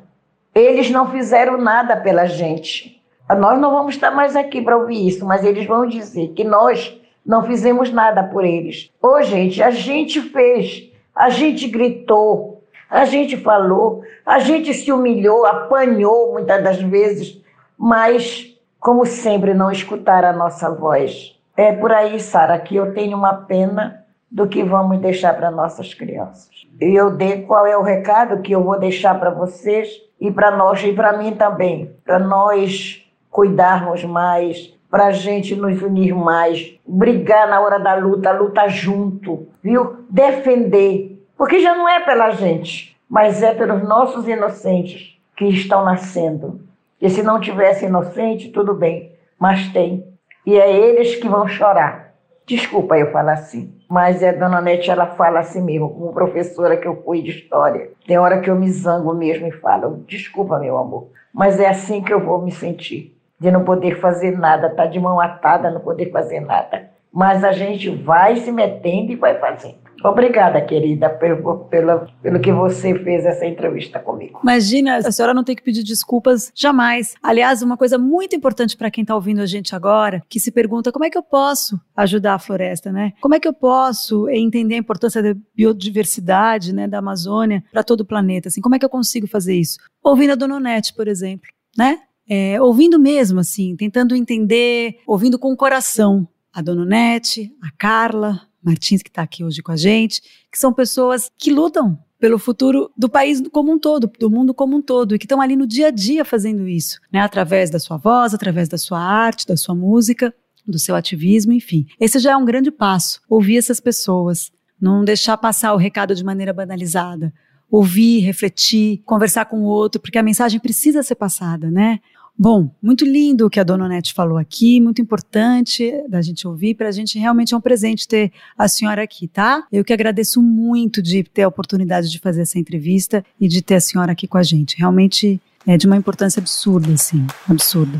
eles 0.55 0.89
não 0.89 1.11
fizeram 1.11 1.57
nada 1.57 1.95
pela 1.95 2.25
gente. 2.25 2.99
Nós 3.37 3.59
não 3.59 3.71
vamos 3.71 3.93
estar 3.93 4.09
mais 4.09 4.35
aqui 4.35 4.61
para 4.61 4.77
ouvir 4.77 5.07
isso, 5.07 5.25
mas 5.25 5.43
eles 5.43 5.67
vão 5.67 5.85
dizer 5.85 6.29
que 6.29 6.43
nós 6.43 6.99
não 7.23 7.43
fizemos 7.43 7.91
nada 7.91 8.23
por 8.23 8.43
eles. 8.43 8.89
Ô, 8.99 9.21
gente, 9.21 9.61
a 9.61 9.69
gente 9.69 10.19
fez, 10.19 10.89
a 11.15 11.29
gente 11.29 11.67
gritou, 11.67 12.63
a 12.89 13.05
gente 13.05 13.37
falou, 13.37 14.01
a 14.25 14.39
gente 14.39 14.73
se 14.73 14.91
humilhou, 14.91 15.45
apanhou 15.45 16.33
muitas 16.33 16.63
das 16.63 16.81
vezes, 16.81 17.41
mas, 17.77 18.55
como 18.79 19.05
sempre, 19.05 19.53
não 19.53 19.71
escutaram 19.71 20.29
a 20.29 20.33
nossa 20.33 20.69
voz. 20.69 21.39
É 21.55 21.71
por 21.71 21.91
aí, 21.91 22.19
Sara, 22.19 22.57
que 22.59 22.75
eu 22.75 22.93
tenho 22.93 23.17
uma 23.17 23.33
pena 23.33 24.05
do 24.31 24.47
que 24.47 24.63
vamos 24.63 24.99
deixar 24.99 25.33
para 25.35 25.49
nossas 25.49 25.93
crianças. 25.93 26.49
E 26.79 26.95
eu 26.95 27.11
dei 27.11 27.41
qual 27.43 27.65
é 27.65 27.77
o 27.77 27.81
recado 27.81 28.41
que 28.41 28.53
eu 28.53 28.63
vou 28.63 28.79
deixar 28.79 29.19
para 29.19 29.31
vocês 29.31 29.89
e 30.19 30.31
para 30.31 30.51
nós 30.51 30.83
e 30.83 30.93
para 30.93 31.17
mim 31.17 31.33
também, 31.33 31.95
para 32.05 32.19
nós 32.19 33.05
cuidarmos 33.29 34.03
mais, 34.03 34.73
para 34.89 35.07
a 35.07 35.11
gente 35.11 35.55
nos 35.55 35.81
unir 35.81 36.15
mais, 36.15 36.75
brigar 36.85 37.47
na 37.47 37.59
hora 37.61 37.79
da 37.79 37.95
luta, 37.95 38.31
lutar 38.31 38.69
junto, 38.69 39.47
viu? 39.61 40.05
Defender, 40.09 41.21
porque 41.37 41.59
já 41.59 41.75
não 41.75 41.87
é 41.87 41.99
pela 41.99 42.31
gente, 42.31 42.98
mas 43.09 43.41
é 43.41 43.53
pelos 43.53 43.81
nossos 43.81 44.27
inocentes 44.27 45.19
que 45.35 45.45
estão 45.45 45.83
nascendo. 45.83 46.61
E 47.01 47.09
se 47.09 47.23
não 47.23 47.39
tivesse 47.39 47.85
inocente, 47.85 48.49
tudo 48.49 48.73
bem, 48.73 49.13
mas 49.39 49.67
tem. 49.69 50.05
E 50.45 50.57
é 50.57 50.71
eles 50.71 51.15
que 51.15 51.27
vão 51.27 51.47
chorar. 51.47 52.13
Desculpa 52.45 52.97
eu 52.97 53.11
falar 53.11 53.33
assim, 53.33 53.73
mas 53.87 54.23
é 54.23 54.29
a 54.29 54.33
dona 54.33 54.59
Nete, 54.59 54.89
ela 54.89 55.05
fala 55.05 55.39
assim 55.39 55.61
mesmo, 55.61 55.89
como 55.89 56.13
professora 56.13 56.77
que 56.77 56.87
eu 56.87 57.01
fui 57.03 57.21
de 57.21 57.29
história. 57.29 57.91
Tem 58.07 58.17
hora 58.17 58.39
que 58.39 58.49
eu 58.49 58.55
me 58.55 58.69
zango 58.71 59.13
mesmo 59.13 59.47
e 59.47 59.51
falo, 59.51 60.03
desculpa 60.07 60.59
meu 60.59 60.77
amor, 60.77 61.09
mas 61.33 61.59
é 61.59 61.67
assim 61.67 62.01
que 62.01 62.13
eu 62.13 62.19
vou 62.19 62.41
me 62.41 62.51
sentir 62.51 63.15
de 63.39 63.51
não 63.51 63.63
poder 63.63 63.99
fazer 63.99 64.37
nada, 64.37 64.69
tá 64.69 64.85
de 64.85 64.99
mão 64.99 65.19
atada, 65.19 65.71
não 65.71 65.79
poder 65.79 66.11
fazer 66.11 66.39
nada. 66.39 66.89
Mas 67.13 67.43
a 67.43 67.51
gente 67.51 67.89
vai 67.89 68.35
se 68.35 68.51
metendo 68.51 69.11
e 69.11 69.15
vai 69.15 69.39
fazendo. 69.39 69.88
Obrigada, 70.03 70.61
querida, 70.61 71.09
pelo, 71.09 71.65
pelo, 71.65 72.07
pelo 72.21 72.39
que 72.39 72.51
você 72.51 72.97
fez 72.99 73.25
essa 73.25 73.45
entrevista 73.45 73.99
comigo. 73.99 74.39
Imagina, 74.43 74.97
a 74.97 75.11
senhora 75.11 75.33
não 75.33 75.43
tem 75.43 75.55
que 75.55 75.63
pedir 75.63 75.83
desculpas 75.83 76.51
jamais. 76.55 77.15
Aliás, 77.21 77.61
uma 77.61 77.77
coisa 77.77 77.97
muito 77.97 78.35
importante 78.35 78.77
para 78.77 78.91
quem 78.91 79.01
está 79.01 79.15
ouvindo 79.15 79.41
a 79.41 79.45
gente 79.45 79.75
agora, 79.75 80.21
que 80.29 80.39
se 80.39 80.51
pergunta 80.51 80.91
como 80.91 81.05
é 81.05 81.09
que 81.09 81.17
eu 81.17 81.23
posso 81.23 81.79
ajudar 81.95 82.35
a 82.35 82.39
floresta, 82.39 82.91
né? 82.91 83.13
Como 83.21 83.35
é 83.35 83.39
que 83.39 83.47
eu 83.47 83.53
posso 83.53 84.29
entender 84.29 84.75
a 84.75 84.79
importância 84.79 85.21
da 85.21 85.35
biodiversidade, 85.55 86.73
né, 86.73 86.87
da 86.87 86.99
Amazônia 86.99 87.63
para 87.71 87.83
todo 87.83 88.01
o 88.01 88.05
planeta? 88.05 88.47
Assim, 88.47 88.61
como 88.61 88.75
é 88.75 88.79
que 88.79 88.85
eu 88.85 88.89
consigo 88.89 89.27
fazer 89.27 89.55
isso? 89.55 89.77
Ouvindo 90.03 90.31
a 90.31 90.35
Dona 90.35 90.55
Onete, 90.55 90.93
por 90.93 91.07
exemplo, 91.07 91.49
né? 91.77 91.99
é, 92.29 92.61
ouvindo 92.61 92.99
mesmo, 92.99 93.39
assim, 93.39 93.75
tentando 93.75 94.15
entender, 94.15 94.99
ouvindo 95.07 95.39
com 95.39 95.51
o 95.51 95.57
coração. 95.57 96.27
A 96.53 96.61
Dona 96.61 96.85
Nete, 96.85 97.51
a 97.61 97.71
Carla 97.77 98.41
Martins, 98.63 99.01
que 99.01 99.09
está 99.09 99.21
aqui 99.21 99.43
hoje 99.43 99.61
com 99.61 99.71
a 99.71 99.77
gente, 99.77 100.21
que 100.51 100.57
são 100.57 100.73
pessoas 100.73 101.31
que 101.37 101.51
lutam 101.51 101.97
pelo 102.19 102.37
futuro 102.37 102.91
do 102.97 103.07
país 103.07 103.41
como 103.51 103.71
um 103.71 103.79
todo, 103.79 104.11
do 104.19 104.29
mundo 104.29 104.53
como 104.53 104.75
um 104.75 104.81
todo, 104.81 105.15
e 105.15 105.19
que 105.19 105.25
estão 105.25 105.39
ali 105.39 105.55
no 105.55 105.65
dia 105.65 105.87
a 105.87 105.91
dia 105.91 106.25
fazendo 106.25 106.67
isso, 106.67 106.99
né? 107.11 107.21
Através 107.21 107.69
da 107.69 107.79
sua 107.79 107.97
voz, 107.97 108.33
através 108.33 108.67
da 108.67 108.77
sua 108.77 108.99
arte, 108.99 109.47
da 109.47 109.55
sua 109.55 109.73
música, 109.73 110.33
do 110.67 110.77
seu 110.77 110.95
ativismo, 110.95 111.53
enfim. 111.53 111.87
Esse 111.99 112.19
já 112.19 112.31
é 112.33 112.37
um 112.37 112.45
grande 112.45 112.71
passo, 112.71 113.21
ouvir 113.29 113.57
essas 113.57 113.79
pessoas, 113.79 114.51
não 114.79 115.03
deixar 115.03 115.37
passar 115.37 115.73
o 115.73 115.77
recado 115.77 116.13
de 116.13 116.23
maneira 116.23 116.53
banalizada. 116.53 117.33
Ouvir, 117.71 118.21
refletir, 118.21 119.03
conversar 119.05 119.45
com 119.45 119.59
o 119.59 119.65
outro, 119.65 120.01
porque 120.01 120.17
a 120.17 120.23
mensagem 120.23 120.59
precisa 120.59 121.03
ser 121.03 121.15
passada, 121.15 121.69
né? 121.69 121.99
Bom, 122.41 122.71
muito 122.81 123.03
lindo 123.03 123.45
o 123.45 123.49
que 123.49 123.59
a 123.59 123.65
dona 123.65 123.83
Onete 123.83 124.13
falou 124.13 124.37
aqui, 124.37 124.79
muito 124.79 125.01
importante 125.01 125.91
da 126.07 126.21
gente 126.21 126.47
ouvir, 126.47 126.73
para 126.73 126.87
a 126.87 126.91
gente 126.91 127.19
realmente 127.19 127.53
é 127.53 127.57
um 127.57 127.59
presente 127.59 128.07
ter 128.07 128.31
a 128.57 128.65
senhora 128.65 129.03
aqui, 129.03 129.27
tá? 129.27 129.65
Eu 129.69 129.83
que 129.83 129.91
agradeço 129.91 130.41
muito 130.41 131.01
de 131.01 131.21
ter 131.21 131.41
a 131.41 131.49
oportunidade 131.49 132.09
de 132.09 132.17
fazer 132.17 132.43
essa 132.43 132.57
entrevista 132.57 133.25
e 133.41 133.45
de 133.45 133.61
ter 133.61 133.75
a 133.75 133.81
senhora 133.81 134.13
aqui 134.13 134.25
com 134.25 134.37
a 134.37 134.43
gente. 134.43 134.77
Realmente 134.77 135.37
é 135.67 135.75
de 135.75 135.85
uma 135.85 135.97
importância 135.97 136.39
absurda, 136.39 136.93
assim, 136.93 137.27
absurda. 137.49 137.99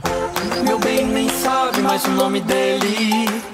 Meu 0.63 0.79
bem 0.79 1.05
nem 1.05 1.27
sabe 1.27 1.81
mais 1.81 2.05
o 2.05 2.11
nome 2.11 2.39
dele. 2.39 3.48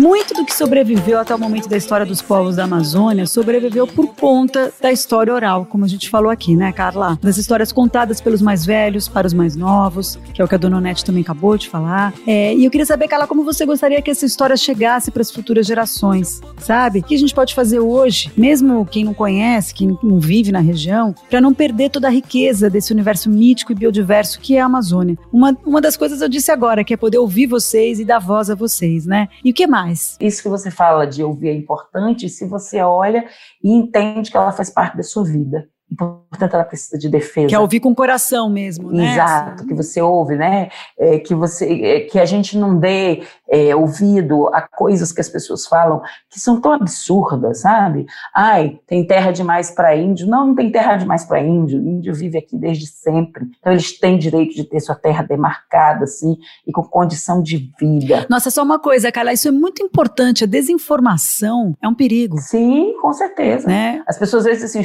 Muito 0.00 0.32
do 0.32 0.46
que 0.46 0.56
sobreviveu 0.56 1.18
até 1.18 1.34
o 1.34 1.38
momento 1.38 1.68
da 1.68 1.76
história 1.76 2.06
dos 2.06 2.22
povos 2.22 2.56
da 2.56 2.64
Amazônia 2.64 3.26
sobreviveu 3.26 3.86
por 3.86 4.14
conta 4.14 4.72
da 4.80 4.90
história 4.90 5.30
oral, 5.30 5.66
como 5.66 5.84
a 5.84 5.88
gente 5.88 6.08
falou 6.08 6.30
aqui, 6.30 6.56
né, 6.56 6.72
Carla? 6.72 7.18
Das 7.20 7.36
histórias 7.36 7.70
contadas 7.70 8.18
pelos 8.18 8.40
mais 8.40 8.64
velhos 8.64 9.08
para 9.08 9.26
os 9.26 9.34
mais 9.34 9.54
novos, 9.54 10.18
que 10.32 10.40
é 10.40 10.44
o 10.44 10.48
que 10.48 10.54
a 10.54 10.58
dona 10.58 10.78
Onete 10.78 11.04
também 11.04 11.20
acabou 11.20 11.58
de 11.58 11.68
falar. 11.68 12.14
É, 12.26 12.54
e 12.54 12.64
eu 12.64 12.70
queria 12.70 12.86
saber, 12.86 13.08
Carla, 13.08 13.26
como 13.26 13.44
você 13.44 13.66
gostaria 13.66 14.00
que 14.00 14.10
essa 14.10 14.24
história 14.24 14.56
chegasse 14.56 15.10
para 15.10 15.20
as 15.20 15.30
futuras 15.30 15.66
gerações, 15.66 16.40
sabe? 16.56 17.00
O 17.00 17.02
que 17.02 17.14
a 17.14 17.18
gente 17.18 17.34
pode 17.34 17.54
fazer 17.54 17.80
hoje, 17.80 18.32
mesmo 18.34 18.86
quem 18.86 19.04
não 19.04 19.12
conhece, 19.12 19.74
quem 19.74 19.98
não 20.02 20.18
vive 20.18 20.50
na 20.50 20.60
região, 20.60 21.14
para 21.28 21.42
não 21.42 21.52
perder 21.52 21.90
toda 21.90 22.08
a 22.08 22.10
riqueza 22.10 22.70
desse 22.70 22.90
universo 22.90 23.28
mítico 23.28 23.72
e 23.72 23.74
biodiverso 23.74 24.40
que 24.40 24.56
é 24.56 24.62
a 24.62 24.64
Amazônia. 24.64 25.18
Uma, 25.30 25.54
uma 25.62 25.80
das 25.82 25.94
coisas 25.94 26.22
eu 26.22 26.28
disse 26.28 26.50
agora, 26.50 26.82
que 26.82 26.94
é 26.94 26.96
poder 26.96 27.18
ouvir 27.18 27.46
vocês 27.46 28.00
e 28.00 28.04
dar 28.06 28.18
voz 28.18 28.48
a 28.48 28.54
vocês, 28.54 29.04
né? 29.04 29.28
E 29.44 29.50
o 29.50 29.54
que 29.54 29.66
mais? 29.66 29.89
Mais. 29.90 30.16
Isso 30.20 30.42
que 30.42 30.48
você 30.48 30.70
fala 30.70 31.06
de 31.06 31.22
ouvir 31.22 31.48
é 31.48 31.54
importante 31.54 32.28
se 32.28 32.46
você 32.46 32.80
olha 32.80 33.24
e 33.62 33.72
entende 33.72 34.30
que 34.30 34.36
ela 34.36 34.52
faz 34.52 34.70
parte 34.70 34.96
da 34.96 35.02
sua 35.02 35.24
vida 35.24 35.68
e, 35.90 35.96
portanto, 35.96 36.54
ela 36.54 36.64
precisa 36.64 36.96
de 36.96 37.08
defesa. 37.08 37.48
Que 37.48 37.54
é 37.54 37.58
ouvir 37.58 37.80
com 37.80 37.90
o 37.90 37.94
coração 37.94 38.48
mesmo, 38.48 38.92
né? 38.92 39.12
Exato, 39.12 39.66
que 39.66 39.74
você 39.74 40.00
ouve, 40.00 40.36
né? 40.36 40.70
É, 40.96 41.18
que, 41.18 41.34
você, 41.34 41.66
é, 41.82 42.00
que 42.00 42.18
a 42.18 42.24
gente 42.24 42.56
não 42.56 42.78
dê 42.78 43.24
é, 43.50 43.74
ouvido 43.74 44.48
a 44.54 44.62
coisas 44.62 45.12
que 45.12 45.20
as 45.20 45.28
pessoas 45.28 45.66
falam 45.66 46.00
que 46.30 46.38
são 46.38 46.60
tão 46.60 46.72
absurdas, 46.72 47.62
sabe? 47.62 48.06
Ai, 48.34 48.78
tem 48.86 49.06
terra 49.06 49.32
demais 49.32 49.70
para 49.70 49.96
índio. 49.96 50.28
Não, 50.28 50.48
não 50.48 50.54
tem 50.54 50.70
terra 50.70 50.96
demais 50.96 51.24
para 51.24 51.40
índio. 51.40 51.80
O 51.80 51.88
índio 51.88 52.14
vive 52.14 52.38
aqui 52.38 52.56
desde 52.56 52.86
sempre. 52.86 53.46
Então, 53.58 53.72
eles 53.72 53.98
têm 53.98 54.18
direito 54.18 54.54
de 54.54 54.64
ter 54.64 54.78
sua 54.80 54.94
terra 54.94 55.22
demarcada, 55.22 56.04
assim, 56.04 56.36
e 56.66 56.72
com 56.72 56.82
condição 56.82 57.42
de 57.42 57.70
vida. 57.78 58.26
Nossa, 58.30 58.50
só 58.50 58.62
uma 58.62 58.78
coisa, 58.78 59.10
Carla, 59.10 59.32
isso 59.32 59.48
é 59.48 59.52
muito 59.52 59.82
importante. 59.82 60.44
A 60.44 60.46
desinformação 60.46 61.74
é 61.82 61.88
um 61.88 61.94
perigo. 61.94 62.38
Sim, 62.38 62.94
com 63.00 63.12
certeza. 63.12 63.66
Né? 63.66 64.02
As 64.06 64.18
pessoas 64.18 64.46
às 64.46 64.52
vezes 64.52 64.76
assim, 64.76 64.82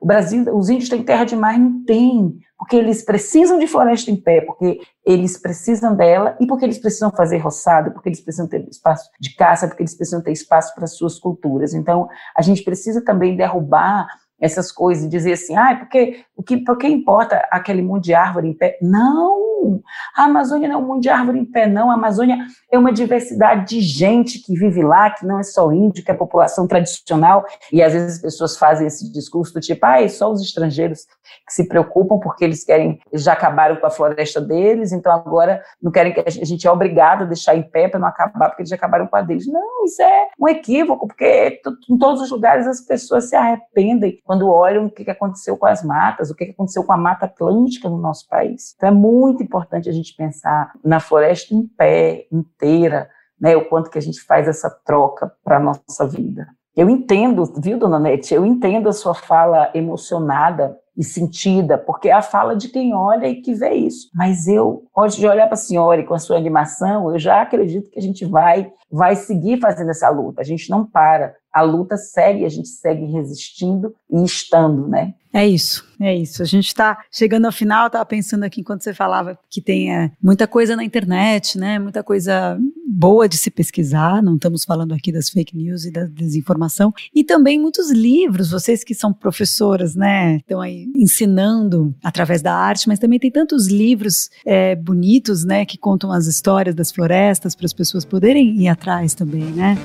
o 0.00 0.06
Brasil 0.06 0.44
os 0.54 0.68
índios 0.68 0.88
têm 0.88 1.02
terra 1.02 1.24
demais, 1.24 1.58
não 1.58 1.84
tem, 1.84 2.38
porque 2.62 2.76
eles 2.76 3.04
precisam 3.04 3.58
de 3.58 3.66
floresta 3.66 4.08
em 4.08 4.14
pé, 4.14 4.40
porque 4.40 4.80
eles 5.04 5.36
precisam 5.36 5.96
dela 5.96 6.36
e 6.38 6.46
porque 6.46 6.64
eles 6.64 6.78
precisam 6.78 7.10
fazer 7.10 7.38
roçado, 7.38 7.90
porque 7.90 8.08
eles 8.08 8.20
precisam 8.20 8.46
ter 8.46 8.64
espaço 8.68 9.10
de 9.20 9.34
caça, 9.34 9.66
porque 9.66 9.82
eles 9.82 9.96
precisam 9.96 10.22
ter 10.22 10.30
espaço 10.30 10.72
para 10.72 10.86
suas 10.86 11.18
culturas. 11.18 11.74
Então, 11.74 12.08
a 12.36 12.40
gente 12.40 12.62
precisa 12.62 13.04
também 13.04 13.36
derrubar 13.36 14.06
essas 14.40 14.70
coisas 14.70 15.02
e 15.02 15.08
dizer 15.08 15.32
assim, 15.32 15.56
ah, 15.56 15.74
porque 15.76 16.24
o 16.42 16.44
que, 16.44 16.56
por 16.56 16.76
que 16.76 16.88
importa 16.88 17.46
aquele 17.52 17.80
monte 17.80 18.06
de 18.06 18.14
árvore 18.14 18.48
em 18.48 18.52
pé? 18.52 18.76
Não, 18.82 19.80
a 20.16 20.24
Amazônia 20.24 20.68
não 20.68 20.74
é 20.74 20.78
um 20.78 20.86
monte 20.86 21.04
de 21.04 21.08
árvore 21.08 21.38
em 21.38 21.44
pé, 21.44 21.68
não. 21.68 21.88
A 21.88 21.94
Amazônia 21.94 22.36
é 22.70 22.76
uma 22.76 22.92
diversidade 22.92 23.68
de 23.68 23.80
gente 23.80 24.40
que 24.40 24.58
vive 24.58 24.82
lá, 24.82 25.10
que 25.10 25.24
não 25.24 25.38
é 25.38 25.44
só 25.44 25.70
índio, 25.72 26.04
que 26.04 26.10
é 26.10 26.14
a 26.14 26.18
população 26.18 26.66
tradicional. 26.66 27.44
E 27.72 27.80
às 27.80 27.92
vezes 27.92 28.16
as 28.16 28.22
pessoas 28.22 28.58
fazem 28.58 28.88
esse 28.88 29.12
discurso 29.12 29.54
do 29.54 29.60
tipo, 29.60 29.86
ah, 29.86 30.02
é 30.02 30.08
só 30.08 30.32
os 30.32 30.42
estrangeiros 30.42 31.06
que 31.46 31.52
se 31.52 31.68
preocupam 31.68 32.18
porque 32.18 32.44
eles 32.44 32.64
querem, 32.64 32.98
já 33.12 33.32
acabaram 33.34 33.76
com 33.76 33.86
a 33.86 33.90
floresta 33.90 34.40
deles, 34.40 34.92
então 34.92 35.12
agora 35.12 35.62
não 35.80 35.90
querem 35.90 36.12
que 36.12 36.20
a 36.20 36.30
gente 36.30 36.66
é 36.66 36.70
obrigado 36.70 37.22
a 37.22 37.26
deixar 37.26 37.56
em 37.56 37.62
pé 37.62 37.88
para 37.88 38.00
não 38.00 38.08
acabar, 38.08 38.48
porque 38.48 38.62
eles 38.62 38.70
já 38.70 38.76
acabaram 38.76 39.06
com 39.06 39.16
a 39.16 39.22
deles. 39.22 39.46
Não, 39.46 39.84
isso 39.84 40.02
é 40.02 40.26
um 40.38 40.48
equívoco, 40.48 41.06
porque 41.06 41.60
em 41.88 41.98
todos 41.98 42.20
os 42.20 42.30
lugares 42.30 42.66
as 42.66 42.80
pessoas 42.80 43.28
se 43.28 43.36
arrependem 43.36 44.20
quando 44.24 44.48
olham 44.48 44.86
o 44.86 44.90
que 44.90 45.08
aconteceu 45.10 45.56
com 45.56 45.66
as 45.66 45.82
matas, 45.84 46.30
o 46.32 46.36
que 46.36 46.44
aconteceu 46.44 46.84
com 46.84 46.92
a 46.92 46.96
Mata 46.96 47.26
Atlântica 47.26 47.88
no 47.88 47.98
nosso 47.98 48.28
país. 48.28 48.74
Então 48.76 48.88
é 48.88 48.92
muito 48.92 49.42
importante 49.42 49.88
a 49.88 49.92
gente 49.92 50.14
pensar 50.16 50.72
na 50.84 51.00
floresta 51.00 51.54
em 51.54 51.66
pé, 51.66 52.26
inteira, 52.32 53.08
né, 53.40 53.56
o 53.56 53.68
quanto 53.68 53.90
que 53.90 53.98
a 53.98 54.02
gente 54.02 54.20
faz 54.22 54.46
essa 54.46 54.70
troca 54.84 55.32
para 55.42 55.56
a 55.56 55.60
nossa 55.60 56.06
vida. 56.06 56.46
Eu 56.74 56.88
entendo, 56.88 57.44
viu, 57.60 57.78
dona 57.78 57.98
Nete, 57.98 58.32
eu 58.32 58.46
entendo 58.46 58.88
a 58.88 58.92
sua 58.92 59.14
fala 59.14 59.70
emocionada 59.74 60.78
e 60.96 61.04
sentida, 61.04 61.76
porque 61.76 62.08
é 62.08 62.12
a 62.12 62.22
fala 62.22 62.54
de 62.54 62.68
quem 62.68 62.94
olha 62.94 63.26
e 63.26 63.40
que 63.42 63.54
vê 63.54 63.72
isso. 63.74 64.08
Mas 64.14 64.46
eu, 64.46 64.84
antes 64.96 65.16
de 65.16 65.26
olhar 65.26 65.46
para 65.46 65.54
a 65.54 65.58
senhora 65.58 66.00
e 66.00 66.04
com 66.04 66.14
a 66.14 66.18
sua 66.18 66.36
animação, 66.36 67.10
eu 67.10 67.18
já 67.18 67.42
acredito 67.42 67.90
que 67.90 67.98
a 67.98 68.02
gente 68.02 68.24
vai, 68.24 68.70
vai 68.90 69.16
seguir 69.16 69.58
fazendo 69.58 69.90
essa 69.90 70.08
luta. 70.08 70.40
A 70.40 70.44
gente 70.44 70.70
não 70.70 70.86
para. 70.86 71.34
A 71.52 71.62
luta 71.62 71.96
segue, 71.96 72.44
a 72.44 72.48
gente 72.48 72.68
segue 72.68 73.04
resistindo 73.06 73.94
e 74.10 74.22
estando, 74.24 74.88
né? 74.88 75.14
É 75.32 75.48
isso, 75.48 75.82
é 75.98 76.14
isso. 76.14 76.42
A 76.42 76.44
gente 76.44 76.66
está 76.66 76.98
chegando 77.10 77.46
ao 77.46 77.52
final, 77.52 77.86
estava 77.86 78.04
pensando 78.04 78.44
aqui 78.44 78.60
enquanto 78.60 78.82
você 78.82 78.92
falava 78.92 79.38
que 79.48 79.62
tem 79.62 79.94
é, 79.94 80.12
muita 80.22 80.46
coisa 80.46 80.76
na 80.76 80.84
internet, 80.84 81.56
né? 81.56 81.78
Muita 81.78 82.02
coisa 82.02 82.58
boa 82.86 83.26
de 83.26 83.38
se 83.38 83.50
pesquisar. 83.50 84.22
Não 84.22 84.34
estamos 84.34 84.62
falando 84.64 84.92
aqui 84.92 85.10
das 85.10 85.30
fake 85.30 85.56
news 85.56 85.86
e 85.86 85.90
da 85.90 86.04
desinformação. 86.04 86.92
E 87.14 87.24
também 87.24 87.58
muitos 87.58 87.90
livros, 87.90 88.50
vocês 88.50 88.84
que 88.84 88.94
são 88.94 89.10
professoras, 89.10 89.94
né? 89.94 90.36
Estão 90.36 90.60
aí 90.60 90.92
ensinando 90.94 91.94
através 92.04 92.42
da 92.42 92.54
arte, 92.54 92.86
mas 92.86 92.98
também 92.98 93.18
tem 93.18 93.30
tantos 93.30 93.68
livros 93.68 94.28
é, 94.44 94.76
bonitos, 94.76 95.44
né? 95.44 95.64
Que 95.64 95.78
contam 95.78 96.12
as 96.12 96.26
histórias 96.26 96.74
das 96.74 96.92
florestas 96.92 97.54
para 97.54 97.64
as 97.64 97.72
pessoas 97.72 98.04
poderem 98.04 98.60
ir 98.60 98.68
atrás 98.68 99.14
também, 99.14 99.44
né? 99.44 99.78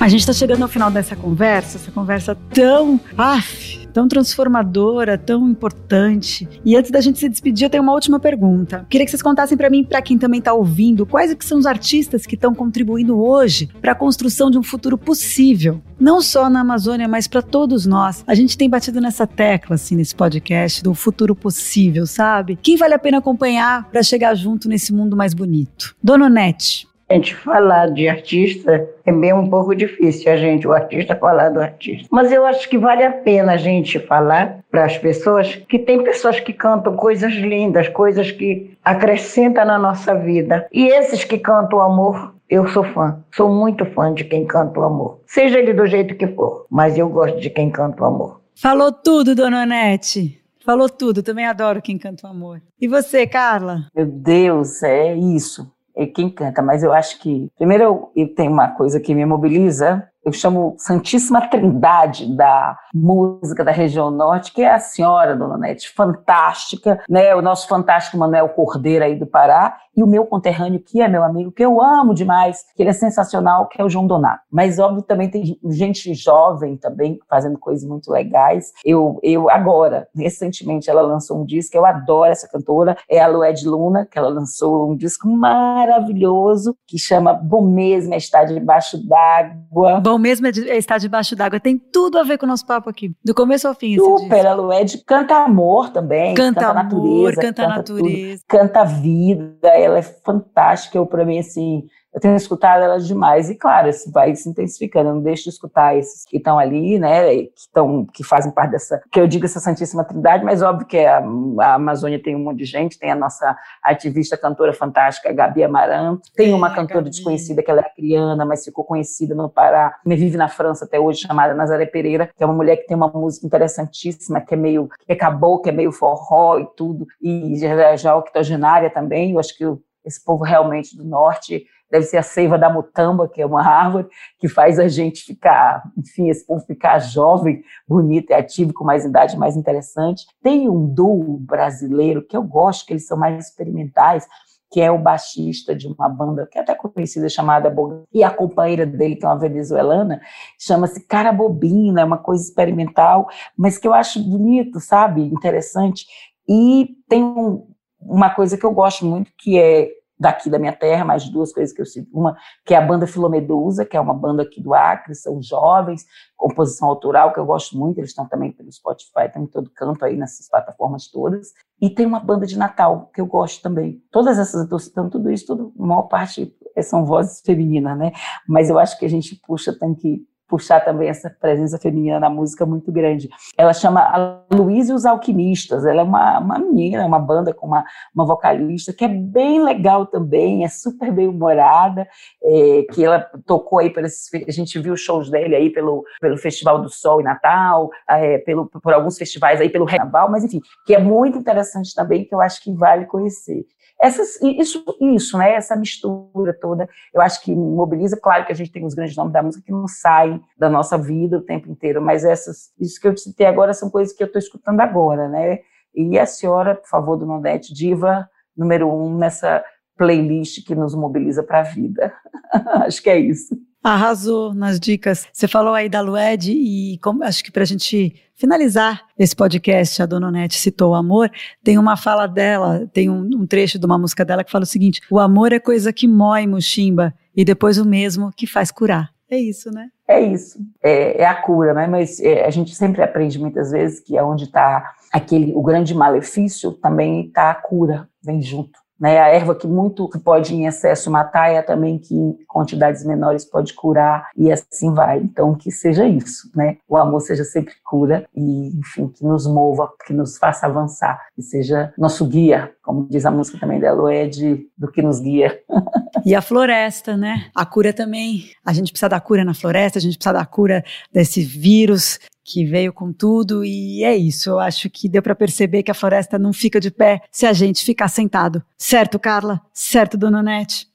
A 0.00 0.08
gente 0.08 0.20
está 0.20 0.32
chegando 0.32 0.62
ao 0.62 0.68
final 0.68 0.90
dessa 0.90 1.14
conversa, 1.14 1.76
essa 1.76 1.90
conversa 1.90 2.34
tão. 2.54 2.98
Af, 3.18 3.86
tão 3.92 4.08
transformadora, 4.08 5.18
tão 5.18 5.46
importante. 5.46 6.48
E 6.64 6.74
antes 6.74 6.90
da 6.90 7.02
gente 7.02 7.18
se 7.18 7.28
despedir, 7.28 7.66
eu 7.66 7.70
tenho 7.70 7.82
uma 7.82 7.92
última 7.92 8.18
pergunta. 8.18 8.86
Queria 8.88 9.04
que 9.04 9.10
vocês 9.10 9.20
contassem 9.20 9.58
para 9.58 9.68
mim, 9.68 9.84
para 9.84 10.00
quem 10.00 10.16
também 10.16 10.38
está 10.38 10.54
ouvindo, 10.54 11.04
quais 11.04 11.34
que 11.34 11.44
são 11.44 11.58
os 11.58 11.66
artistas 11.66 12.24
que 12.24 12.34
estão 12.34 12.54
contribuindo 12.54 13.22
hoje 13.22 13.68
para 13.78 13.92
a 13.92 13.94
construção 13.94 14.50
de 14.50 14.58
um 14.58 14.62
futuro 14.62 14.96
possível, 14.96 15.82
não 15.98 16.22
só 16.22 16.48
na 16.48 16.60
Amazônia, 16.60 17.06
mas 17.06 17.28
para 17.28 17.42
todos 17.42 17.84
nós. 17.84 18.24
A 18.26 18.34
gente 18.34 18.56
tem 18.56 18.70
batido 18.70 19.02
nessa 19.02 19.26
tecla 19.26 19.74
assim 19.74 19.96
nesse 19.96 20.14
podcast 20.14 20.82
do 20.82 20.94
futuro 20.94 21.36
possível, 21.36 22.06
sabe? 22.06 22.58
Quem 22.62 22.78
vale 22.78 22.94
a 22.94 22.98
pena 22.98 23.18
acompanhar 23.18 23.84
para 23.90 24.02
chegar 24.02 24.34
junto 24.34 24.66
nesse 24.66 24.94
mundo 24.94 25.14
mais 25.14 25.34
bonito? 25.34 25.94
Dona 26.02 26.24
Onete, 26.24 26.88
a 27.10 27.14
gente 27.14 27.34
falar 27.34 27.90
de 27.90 28.08
artista 28.08 28.88
é 29.04 29.10
bem 29.12 29.32
um 29.32 29.50
pouco 29.50 29.74
difícil, 29.74 30.32
a 30.32 30.36
gente, 30.36 30.66
o 30.68 30.72
artista, 30.72 31.16
falar 31.16 31.48
do 31.48 31.60
artista. 31.60 32.06
Mas 32.08 32.30
eu 32.30 32.46
acho 32.46 32.68
que 32.68 32.78
vale 32.78 33.02
a 33.02 33.10
pena 33.10 33.54
a 33.54 33.56
gente 33.56 33.98
falar 33.98 34.60
para 34.70 34.84
as 34.84 34.96
pessoas 34.96 35.56
que 35.56 35.76
tem 35.76 36.04
pessoas 36.04 36.38
que 36.38 36.52
cantam 36.52 36.94
coisas 36.94 37.32
lindas, 37.32 37.88
coisas 37.88 38.30
que 38.30 38.78
acrescentam 38.84 39.64
na 39.64 39.76
nossa 39.76 40.14
vida. 40.14 40.68
E 40.72 40.86
esses 40.86 41.24
que 41.24 41.36
cantam 41.36 41.80
o 41.80 41.82
amor, 41.82 42.32
eu 42.48 42.68
sou 42.68 42.84
fã. 42.84 43.18
Sou 43.34 43.52
muito 43.52 43.84
fã 43.86 44.14
de 44.14 44.22
quem 44.22 44.46
canta 44.46 44.78
o 44.78 44.84
amor. 44.84 45.18
Seja 45.26 45.58
ele 45.58 45.74
do 45.74 45.86
jeito 45.86 46.14
que 46.14 46.28
for, 46.28 46.66
mas 46.70 46.96
eu 46.96 47.08
gosto 47.08 47.40
de 47.40 47.50
quem 47.50 47.70
canta 47.70 48.04
o 48.04 48.06
amor. 48.06 48.40
Falou 48.54 48.92
tudo, 48.92 49.34
dona 49.34 49.62
Onete. 49.62 50.40
Falou 50.64 50.88
tudo, 50.88 51.24
também 51.24 51.46
adoro 51.46 51.82
quem 51.82 51.98
canta 51.98 52.28
o 52.28 52.30
amor. 52.30 52.62
E 52.80 52.86
você, 52.86 53.26
Carla? 53.26 53.88
Meu 53.96 54.06
Deus, 54.06 54.80
é 54.84 55.16
isso 55.16 55.68
é 55.96 56.06
quem 56.06 56.30
canta, 56.30 56.62
mas 56.62 56.82
eu 56.82 56.92
acho 56.92 57.18
que, 57.20 57.48
primeiro, 57.56 57.84
eu, 57.84 58.12
eu 58.16 58.34
tenho 58.34 58.52
uma 58.52 58.68
coisa 58.68 59.00
que 59.00 59.14
me 59.14 59.24
mobiliza, 59.24 60.09
eu 60.24 60.32
chamo 60.32 60.74
Santíssima 60.78 61.48
Trindade 61.48 62.34
da 62.36 62.76
música 62.94 63.64
da 63.64 63.72
região 63.72 64.10
norte, 64.10 64.52
que 64.52 64.62
é 64.62 64.72
a 64.72 64.78
senhora 64.78 65.36
Dona 65.36 65.56
Nete, 65.56 65.90
fantástica, 65.90 67.02
né? 67.08 67.34
O 67.34 67.42
nosso 67.42 67.66
fantástico 67.66 68.18
Manuel 68.18 68.48
Cordeiro 68.50 69.04
aí 69.04 69.16
do 69.16 69.26
Pará, 69.26 69.76
e 69.96 70.02
o 70.02 70.06
meu 70.06 70.24
conterrâneo, 70.24 70.80
que 70.80 71.00
é 71.00 71.08
meu 71.08 71.22
amigo, 71.22 71.52
que 71.52 71.64
eu 71.64 71.82
amo 71.82 72.14
demais, 72.14 72.58
que 72.74 72.82
ele 72.82 72.90
é 72.90 72.94
sensacional, 72.94 73.68
que 73.68 73.80
é 73.80 73.84
o 73.84 73.88
João 73.88 74.06
Donato. 74.06 74.42
Mas, 74.50 74.78
óbvio, 74.78 75.02
também 75.02 75.28
tem 75.28 75.58
gente 75.70 76.14
jovem 76.14 76.76
também 76.76 77.18
fazendo 77.28 77.58
coisas 77.58 77.86
muito 77.88 78.10
legais. 78.10 78.72
Eu, 78.84 79.18
eu 79.22 79.50
agora, 79.50 80.08
recentemente, 80.14 80.88
ela 80.88 81.02
lançou 81.02 81.40
um 81.40 81.44
disco, 81.44 81.76
eu 81.76 81.84
adoro 81.84 82.30
essa 82.30 82.48
cantora, 82.48 82.96
é 83.08 83.20
a 83.20 83.26
Lued 83.26 83.66
Luna, 83.66 84.06
que 84.06 84.18
ela 84.18 84.28
lançou 84.28 84.90
um 84.90 84.96
disco 84.96 85.28
maravilhoso, 85.28 86.76
que 86.86 86.98
chama 86.98 87.32
Bom 87.32 87.62
Mesmo 87.62 88.14
é 88.14 88.16
Estar 88.16 88.44
Debaixo 88.44 88.96
d'Água. 89.06 90.00
Bom 90.10 90.18
Mesmo 90.18 90.48
é, 90.48 90.50
é 90.50 90.76
Estar 90.76 90.98
Debaixo 90.98 91.36
d'Água. 91.36 91.60
Tem 91.60 91.78
tudo 91.78 92.18
a 92.18 92.24
ver 92.24 92.36
com 92.36 92.44
o 92.44 92.48
nosso 92.48 92.66
papo 92.66 92.90
aqui, 92.90 93.14
do 93.24 93.32
começo 93.32 93.68
ao 93.68 93.74
fim. 93.76 93.96
Super, 93.96 94.44
a 94.44 94.54
Lued 94.54 95.04
canta 95.06 95.36
amor 95.36 95.90
também, 95.90 96.34
canta, 96.34 96.60
canta 96.60 96.80
amor, 96.80 96.82
natureza, 96.82 97.40
canta, 97.40 97.62
canta 97.62 97.76
natureza. 97.76 98.44
Tudo, 98.48 98.48
canta 98.48 98.84
vida, 98.84 99.68
ela 99.68 99.98
é 99.98 100.02
fantástica, 100.02 100.98
eu 100.98 101.06
para 101.06 101.24
mim 101.24 101.38
assim, 101.38 101.84
eu 102.12 102.20
tenho 102.20 102.36
escutado 102.36 102.82
ela 102.82 102.98
demais. 102.98 103.50
E 103.50 103.54
claro, 103.54 103.88
isso 103.88 104.10
vai 104.10 104.34
se 104.34 104.48
intensificando, 104.48 105.10
eu 105.10 105.14
não 105.14 105.22
deixo 105.22 105.44
de 105.44 105.50
escutar 105.50 105.96
esses 105.96 106.24
que 106.24 106.36
estão 106.36 106.58
ali, 106.58 106.98
né, 106.98 107.34
que 107.34 107.52
estão 107.56 108.06
que 108.12 108.24
fazem 108.24 108.52
parte 108.52 108.72
dessa, 108.72 109.00
que 109.10 109.20
eu 109.20 109.26
digo 109.26 109.44
essa 109.44 109.60
Santíssima 109.60 110.04
Trindade, 110.04 110.44
mas 110.44 110.62
óbvio 110.62 110.86
que 110.86 110.98
a, 110.98 111.22
a 111.60 111.74
Amazônia 111.74 112.22
tem 112.22 112.34
um 112.34 112.40
monte 112.40 112.58
de 112.58 112.64
gente, 112.64 112.98
tem 112.98 113.10
a 113.10 113.14
nossa 113.14 113.56
ativista 113.82 114.36
cantora 114.36 114.72
fantástica 114.72 115.32
Gabi 115.32 115.62
Amaranto, 115.62 116.30
tem 116.34 116.52
uma 116.52 116.70
cantora 116.70 117.00
Gabi. 117.00 117.10
desconhecida 117.10 117.62
que 117.62 117.70
ela 117.70 117.80
é 117.80 117.86
acriana, 117.86 118.44
mas 118.44 118.64
ficou 118.64 118.84
conhecida 118.84 119.34
no 119.34 119.48
Pará, 119.48 119.98
me 120.04 120.16
vive 120.16 120.36
na 120.36 120.48
França 120.48 120.84
até 120.84 120.98
hoje, 120.98 121.20
chamada 121.20 121.54
Nazaré 121.54 121.86
Pereira, 121.86 122.30
que 122.36 122.42
é 122.42 122.46
uma 122.46 122.54
mulher 122.54 122.76
que 122.76 122.86
tem 122.86 122.96
uma 122.96 123.08
música 123.08 123.46
interessantíssima, 123.46 124.40
que 124.40 124.54
é 124.54 124.56
meio 124.56 124.88
que 125.06 125.12
acabou, 125.12 125.60
que 125.60 125.68
é 125.68 125.72
meio 125.72 125.92
forró 125.92 126.58
e 126.58 126.66
tudo, 126.76 127.06
e 127.20 127.56
já, 127.58 127.96
já 127.96 128.16
octogenária 128.16 128.90
também, 128.90 129.32
eu 129.32 129.38
acho 129.38 129.56
que 129.56 129.64
esse 130.04 130.24
povo 130.24 130.44
realmente 130.44 130.96
do 130.96 131.04
norte 131.04 131.66
deve 131.90 132.06
ser 132.06 132.18
a 132.18 132.22
seiva 132.22 132.58
da 132.58 132.70
mutamba, 132.70 133.28
que 133.28 133.42
é 133.42 133.46
uma 133.46 133.66
árvore 133.66 134.08
que 134.38 134.48
faz 134.48 134.78
a 134.78 134.88
gente 134.88 135.24
ficar, 135.24 135.82
enfim, 135.96 136.28
esse 136.28 136.46
povo 136.46 136.64
ficar 136.64 136.98
jovem, 137.00 137.62
bonito 137.86 138.30
e 138.30 138.34
ativo, 138.34 138.72
com 138.72 138.84
mais 138.84 139.04
idade, 139.04 139.36
mais 139.36 139.56
interessante. 139.56 140.26
Tem 140.42 140.68
um 140.68 140.86
duo 140.86 141.38
brasileiro 141.38 142.24
que 142.24 142.36
eu 142.36 142.42
gosto, 142.42 142.86
que 142.86 142.92
eles 142.92 143.06
são 143.06 143.18
mais 143.18 143.46
experimentais, 143.46 144.26
que 144.72 144.80
é 144.80 144.90
o 144.90 144.98
baixista 144.98 145.74
de 145.74 145.88
uma 145.88 146.08
banda 146.08 146.46
que 146.46 146.56
é 146.56 146.62
até 146.62 146.74
conhecida 146.74 147.28
chamada 147.28 147.68
Boga, 147.68 148.04
e 148.12 148.22
a 148.22 148.30
companheira 148.30 148.86
dele, 148.86 149.16
que 149.16 149.24
é 149.24 149.28
uma 149.28 149.38
venezuelana, 149.38 150.20
chama-se 150.58 151.04
Carabobina, 151.06 152.00
é 152.00 152.04
uma 152.04 152.18
coisa 152.18 152.44
experimental, 152.44 153.28
mas 153.56 153.76
que 153.78 153.88
eu 153.88 153.92
acho 153.92 154.22
bonito, 154.22 154.78
sabe, 154.78 155.22
interessante. 155.22 156.06
E 156.48 156.96
tem 157.08 157.24
um, 157.24 157.66
uma 158.00 158.30
coisa 158.30 158.56
que 158.56 158.64
eu 158.64 158.72
gosto 158.72 159.04
muito, 159.04 159.32
que 159.36 159.58
é 159.58 159.90
daqui 160.20 160.50
da 160.50 160.58
minha 160.58 160.74
terra, 160.74 161.02
mais 161.02 161.26
duas 161.30 161.50
coisas 161.50 161.74
que 161.74 161.80
eu 161.80 161.86
cito. 161.86 162.10
Uma, 162.12 162.36
que 162.66 162.74
é 162.74 162.76
a 162.76 162.82
banda 162.82 163.06
Filomedusa, 163.06 163.86
que 163.86 163.96
é 163.96 164.00
uma 164.00 164.12
banda 164.12 164.42
aqui 164.42 164.62
do 164.62 164.74
Acre, 164.74 165.14
são 165.14 165.42
jovens, 165.42 166.04
composição 166.36 166.88
autoral, 166.88 167.32
que 167.32 167.40
eu 167.40 167.46
gosto 167.46 167.78
muito, 167.78 167.98
eles 167.98 168.10
estão 168.10 168.28
também 168.28 168.52
pelo 168.52 168.70
Spotify, 168.70 169.26
estão 169.26 169.42
em 169.42 169.46
todo 169.46 169.70
canto 169.70 170.04
aí, 170.04 170.18
nessas 170.18 170.46
plataformas 170.46 171.08
todas. 171.08 171.48
E 171.80 171.88
tem 171.88 172.04
uma 172.04 172.20
banda 172.20 172.46
de 172.46 172.58
Natal, 172.58 173.10
que 173.14 173.20
eu 173.20 173.26
gosto 173.26 173.62
também. 173.62 174.02
Todas 174.10 174.38
essas, 174.38 174.64
estou 174.64 174.78
citando 174.78 175.08
tudo 175.08 175.30
isso, 175.30 175.46
tudo, 175.46 175.72
a 175.78 175.82
maior 175.82 176.02
parte 176.02 176.54
são 176.82 177.06
vozes 177.06 177.40
femininas, 177.40 177.96
né? 177.96 178.12
Mas 178.46 178.68
eu 178.68 178.78
acho 178.78 178.98
que 178.98 179.06
a 179.06 179.08
gente 179.08 179.40
puxa, 179.46 179.72
tem 179.72 179.94
que 179.94 180.22
puxar 180.50 180.80
também 180.80 181.08
essa 181.08 181.30
presença 181.30 181.78
feminina 181.78 182.18
na 182.18 182.28
música 182.28 182.66
muito 182.66 182.90
grande. 182.90 183.30
Ela 183.56 183.72
chama 183.72 184.00
a 184.00 184.40
Luiz 184.52 184.88
e 184.88 184.92
os 184.92 185.06
Alquimistas, 185.06 185.86
ela 185.86 186.00
é 186.00 186.04
uma, 186.04 186.40
uma 186.40 186.58
menina, 186.58 187.06
uma 187.06 187.20
banda 187.20 187.54
com 187.54 187.68
uma, 187.68 187.84
uma 188.12 188.26
vocalista 188.26 188.92
que 188.92 189.04
é 189.04 189.08
bem 189.08 189.62
legal 189.62 190.06
também, 190.06 190.64
é 190.64 190.68
super 190.68 191.12
bem 191.12 191.28
humorada, 191.28 192.06
é, 192.42 192.84
que 192.92 193.04
ela 193.04 193.20
tocou 193.46 193.78
aí, 193.78 193.90
por 193.90 194.04
a 194.04 194.50
gente 194.50 194.78
viu 194.80 194.96
shows 194.96 195.30
dele 195.30 195.54
aí 195.54 195.70
pelo, 195.70 196.04
pelo 196.20 196.36
Festival 196.36 196.82
do 196.82 196.88
Sol 196.88 197.20
e 197.20 197.24
Natal, 197.24 197.88
é, 198.08 198.38
pelo, 198.38 198.66
por 198.66 198.92
alguns 198.92 199.16
festivais 199.16 199.60
aí 199.60 199.68
pelo 199.68 199.86
Carnaval, 199.86 200.28
mas 200.28 200.42
enfim, 200.42 200.60
que 200.84 200.94
é 200.94 200.98
muito 200.98 201.38
interessante 201.38 201.94
também, 201.94 202.24
que 202.24 202.34
eu 202.34 202.40
acho 202.40 202.60
que 202.62 202.72
vale 202.72 203.06
conhecer. 203.06 203.64
Essas, 204.00 204.40
isso, 204.40 204.82
isso, 205.00 205.36
né, 205.36 205.52
essa 205.52 205.76
mistura 205.76 206.56
toda, 206.58 206.88
eu 207.12 207.20
acho 207.20 207.42
que 207.42 207.54
mobiliza. 207.54 208.18
Claro 208.18 208.46
que 208.46 208.52
a 208.52 208.54
gente 208.54 208.72
tem 208.72 208.84
os 208.84 208.94
grandes 208.94 209.14
nomes 209.14 209.32
da 209.32 209.42
música 209.42 209.64
que 209.64 209.72
não 209.72 209.86
saem 209.86 210.40
da 210.56 210.70
nossa 210.70 210.96
vida 210.96 211.36
o 211.36 211.42
tempo 211.42 211.70
inteiro, 211.70 212.00
mas 212.00 212.24
essas, 212.24 212.72
isso 212.78 212.98
que 212.98 213.06
eu 213.06 213.16
citei 213.16 213.46
agora 213.46 213.74
são 213.74 213.90
coisas 213.90 214.14
que 214.14 214.22
eu 214.22 214.26
estou 214.26 214.38
escutando 214.38 214.80
agora, 214.80 215.28
né? 215.28 215.58
E 215.94 216.18
a 216.18 216.24
senhora, 216.24 216.76
por 216.76 216.88
favor, 216.88 217.16
do 217.16 217.26
Nordeste, 217.26 217.74
diva 217.74 218.28
número 218.56 218.88
um 218.88 219.16
nessa 219.16 219.64
playlist 219.96 220.64
que 220.66 220.74
nos 220.74 220.94
mobiliza 220.94 221.42
para 221.42 221.60
a 221.60 221.64
vida. 221.64 222.12
acho 222.86 223.02
que 223.02 223.10
é 223.10 223.18
isso. 223.18 223.54
Arrasou 223.82 224.52
nas 224.52 224.78
dicas. 224.78 225.26
Você 225.32 225.48
falou 225.48 225.72
aí 225.72 225.88
da 225.88 226.02
Lued 226.02 226.52
e 226.52 226.98
como, 226.98 227.24
acho 227.24 227.42
que 227.42 227.50
para 227.50 227.62
a 227.62 227.66
gente 227.66 228.14
finalizar 228.34 229.02
esse 229.18 229.34
podcast, 229.34 230.02
a 230.02 230.06
Dona 230.06 230.28
Onete 230.28 230.58
citou 230.58 230.92
o 230.92 230.94
amor, 230.94 231.30
tem 231.64 231.78
uma 231.78 231.96
fala 231.96 232.26
dela, 232.26 232.86
tem 232.92 233.08
um, 233.08 233.22
um, 233.34 233.46
trecho 233.46 233.78
de 233.78 233.86
uma 233.86 233.98
música 233.98 234.24
dela 234.24 234.44
que 234.44 234.50
fala 234.50 234.64
o 234.64 234.66
seguinte, 234.66 235.00
o 235.10 235.18
amor 235.18 235.52
é 235.52 235.58
coisa 235.58 235.92
que 235.92 236.06
mói 236.06 236.46
Muximba 236.46 237.14
e 237.34 237.44
depois 237.44 237.78
o 237.78 237.84
mesmo 237.84 238.30
que 238.34 238.46
faz 238.46 238.70
curar. 238.70 239.10
É 239.30 239.38
isso, 239.38 239.70
né? 239.70 239.88
É 240.08 240.20
isso, 240.20 240.58
é, 240.82 241.22
é 241.22 241.26
a 241.26 241.34
cura, 241.34 241.72
né? 241.72 241.86
Mas 241.86 242.20
é, 242.20 242.44
a 242.44 242.50
gente 242.50 242.74
sempre 242.74 243.02
aprende 243.02 243.38
muitas 243.38 243.70
vezes 243.70 244.00
que 244.00 244.16
é 244.16 244.22
onde 244.22 244.44
está 244.44 244.92
aquele 245.12 245.52
o 245.54 245.62
grande 245.62 245.94
malefício 245.94 246.72
também 246.72 247.26
está 247.26 247.50
a 247.50 247.54
cura, 247.54 248.08
vem 248.22 248.42
junto 248.42 248.78
né? 249.00 249.18
A 249.18 249.28
erva 249.28 249.54
que 249.54 249.66
muito 249.66 250.08
que 250.08 250.18
pode 250.18 250.54
em 250.54 250.66
excesso 250.66 251.10
matar 251.10 251.50
é 251.50 251.58
a 251.58 251.62
também 251.62 251.98
que 251.98 252.14
em 252.14 252.38
quantidades 252.46 253.04
menores 253.04 253.44
pode 253.44 253.72
curar 253.72 254.28
e 254.36 254.52
assim 254.52 254.92
vai. 254.92 255.18
Então 255.18 255.54
que 255.54 255.70
seja 255.70 256.06
isso, 256.06 256.50
né? 256.54 256.76
O 256.86 256.96
amor 256.96 257.20
seja 257.20 257.44
sempre 257.44 257.74
cura 257.82 258.26
e 258.36 258.68
enfim 258.78 259.08
que 259.08 259.24
nos 259.24 259.46
mova, 259.46 259.90
que 260.06 260.12
nos 260.12 260.36
faça 260.36 260.66
avançar, 260.66 261.20
que 261.34 261.42
seja 261.42 261.92
nosso 261.96 262.26
guia, 262.26 262.72
como 262.82 263.06
diz 263.08 263.24
a 263.24 263.30
música 263.30 263.58
também 263.58 263.80
da 263.80 263.88
Eloed, 263.88 264.66
do 264.76 264.90
que 264.90 265.00
nos 265.00 265.20
guia. 265.20 265.58
E 266.26 266.34
a 266.34 266.42
floresta, 266.42 267.16
né? 267.16 267.46
A 267.54 267.64
cura 267.64 267.94
também. 267.94 268.50
A 268.66 268.74
gente 268.74 268.92
precisa 268.92 269.08
da 269.08 269.20
cura 269.20 269.42
na 269.42 269.54
floresta, 269.54 269.98
a 269.98 270.02
gente 270.02 270.18
precisa 270.18 270.34
da 270.34 270.44
cura 270.44 270.84
desse 271.10 271.40
vírus 271.40 272.18
que 272.50 272.64
veio 272.64 272.92
com 272.92 273.12
tudo 273.12 273.64
e 273.64 274.02
é 274.02 274.16
isso. 274.16 274.50
Eu 274.50 274.58
acho 274.58 274.90
que 274.90 275.08
deu 275.08 275.22
para 275.22 275.36
perceber 275.36 275.84
que 275.84 275.90
a 275.90 275.94
floresta 275.94 276.38
não 276.38 276.52
fica 276.52 276.80
de 276.80 276.90
pé 276.90 277.20
se 277.30 277.46
a 277.46 277.52
gente 277.52 277.84
ficar 277.84 278.08
sentado. 278.08 278.62
Certo, 278.76 279.18
Carla? 279.18 279.60
Certo, 279.72 280.18
Dona 280.18 280.42
Nete? 280.42 280.88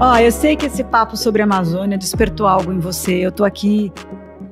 Ó, 0.00 0.12
oh, 0.12 0.16
eu 0.16 0.32
sei 0.32 0.56
que 0.56 0.66
esse 0.66 0.82
papo 0.82 1.16
sobre 1.16 1.40
a 1.40 1.44
Amazônia 1.44 1.96
despertou 1.96 2.48
algo 2.48 2.72
em 2.72 2.80
você. 2.80 3.14
Eu 3.14 3.30
tô 3.30 3.44
aqui 3.44 3.92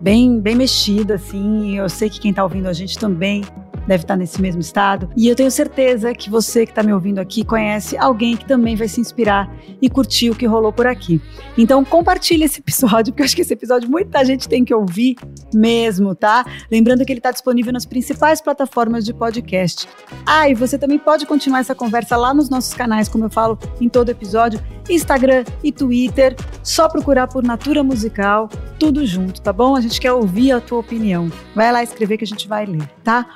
bem, 0.01 0.41
bem 0.41 0.55
mexida, 0.55 1.15
assim. 1.15 1.77
Eu 1.77 1.89
sei 1.89 2.09
que 2.09 2.21
quem 2.21 2.33
tá 2.33 2.45
ouvindo 2.45 2.69
a 2.69 2.73
gente 2.73 2.97
também 2.97 3.43
deve 3.87 4.05
estar 4.05 4.17
nesse 4.17 4.41
mesmo 4.41 4.61
estado. 4.61 5.11
E 5.17 5.29
eu 5.29 5.35
tenho 5.35 5.51
certeza 5.51 6.15
que 6.15 6.31
você 6.31 6.65
que 6.65 6.73
está 6.73 6.83
me 6.83 6.93
ouvindo 6.93 7.19
aqui 7.19 7.45
conhece 7.45 7.97
alguém 7.97 8.37
que 8.37 8.45
também 8.45 8.77
vai 8.77 8.89
se 8.89 9.01
inspirar 9.01 9.51
e 9.81 9.89
curtir 9.89 10.31
o 10.31 10.35
que 10.35 10.47
rolou 10.47 10.73
por 10.73 10.87
aqui. 10.87 11.21
Então 11.57 11.85
compartilhe 11.85 12.45
esse 12.45 12.61
episódio, 12.61 13.13
porque 13.13 13.23
eu 13.23 13.25
acho 13.25 13.37
que 13.37 13.43
esse 13.43 13.53
episódio 13.53 13.91
muita 13.91 14.25
gente 14.25 14.49
tem 14.49 14.65
que 14.65 14.75
ouvir 14.75 15.17
mesmo, 15.55 16.15
tá? 16.15 16.45
Lembrando 16.71 17.05
que 17.05 17.13
ele 17.13 17.21
está 17.21 17.31
disponível 17.31 17.73
nas 17.73 17.85
principais 17.85 18.41
plataformas 18.41 19.05
de 19.05 19.13
podcast. 19.13 19.89
Ah, 20.27 20.49
e 20.49 20.55
você 20.55 20.79
também 20.79 20.99
pode 20.99 21.27
continuar 21.27 21.61
essa 21.61 21.75
conversa 21.75 22.17
lá 22.17 22.33
nos 22.33 22.49
nossos 22.49 22.75
canais, 22.75 23.09
como 23.09 23.25
eu 23.25 23.31
falo 23.31 23.59
em 23.81 23.89
todo 23.89 24.09
episódio, 24.11 24.61
Instagram 24.89 25.45
e 25.63 25.73
Twitter. 25.73 26.37
Só 26.63 26.89
procurar 26.89 27.27
por 27.27 27.43
Natura 27.43 27.83
Musical, 27.83 28.49
tudo 28.79 29.05
junto, 29.07 29.41
tá 29.41 29.53
bom? 29.53 29.77
A 29.77 29.81
gente 29.81 30.01
quer 30.01 30.13
ouvir 30.13 30.53
a 30.53 30.61
tua 30.61 30.79
opinião. 30.79 31.31
Vai 31.55 31.73
lá 31.73 31.83
escrever 31.83 32.17
que 32.19 32.25
a 32.25 32.27
gente 32.27 32.49
vai 32.49 32.67
ler, 32.67 32.89
tá? 33.05 33.27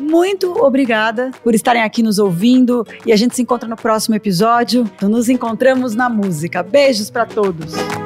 Muito 0.00 0.52
obrigada 0.64 1.30
por 1.42 1.54
estarem 1.54 1.82
aqui 1.82 2.02
nos 2.02 2.18
ouvindo 2.18 2.86
e 3.04 3.12
a 3.12 3.16
gente 3.16 3.36
se 3.36 3.42
encontra 3.42 3.68
no 3.68 3.76
próximo 3.76 4.14
episódio. 4.14 4.90
Então, 4.96 5.08
nos 5.08 5.28
encontramos 5.28 5.94
na 5.94 6.08
música. 6.08 6.62
Beijos 6.62 7.10
para 7.10 7.26
todos. 7.26 7.99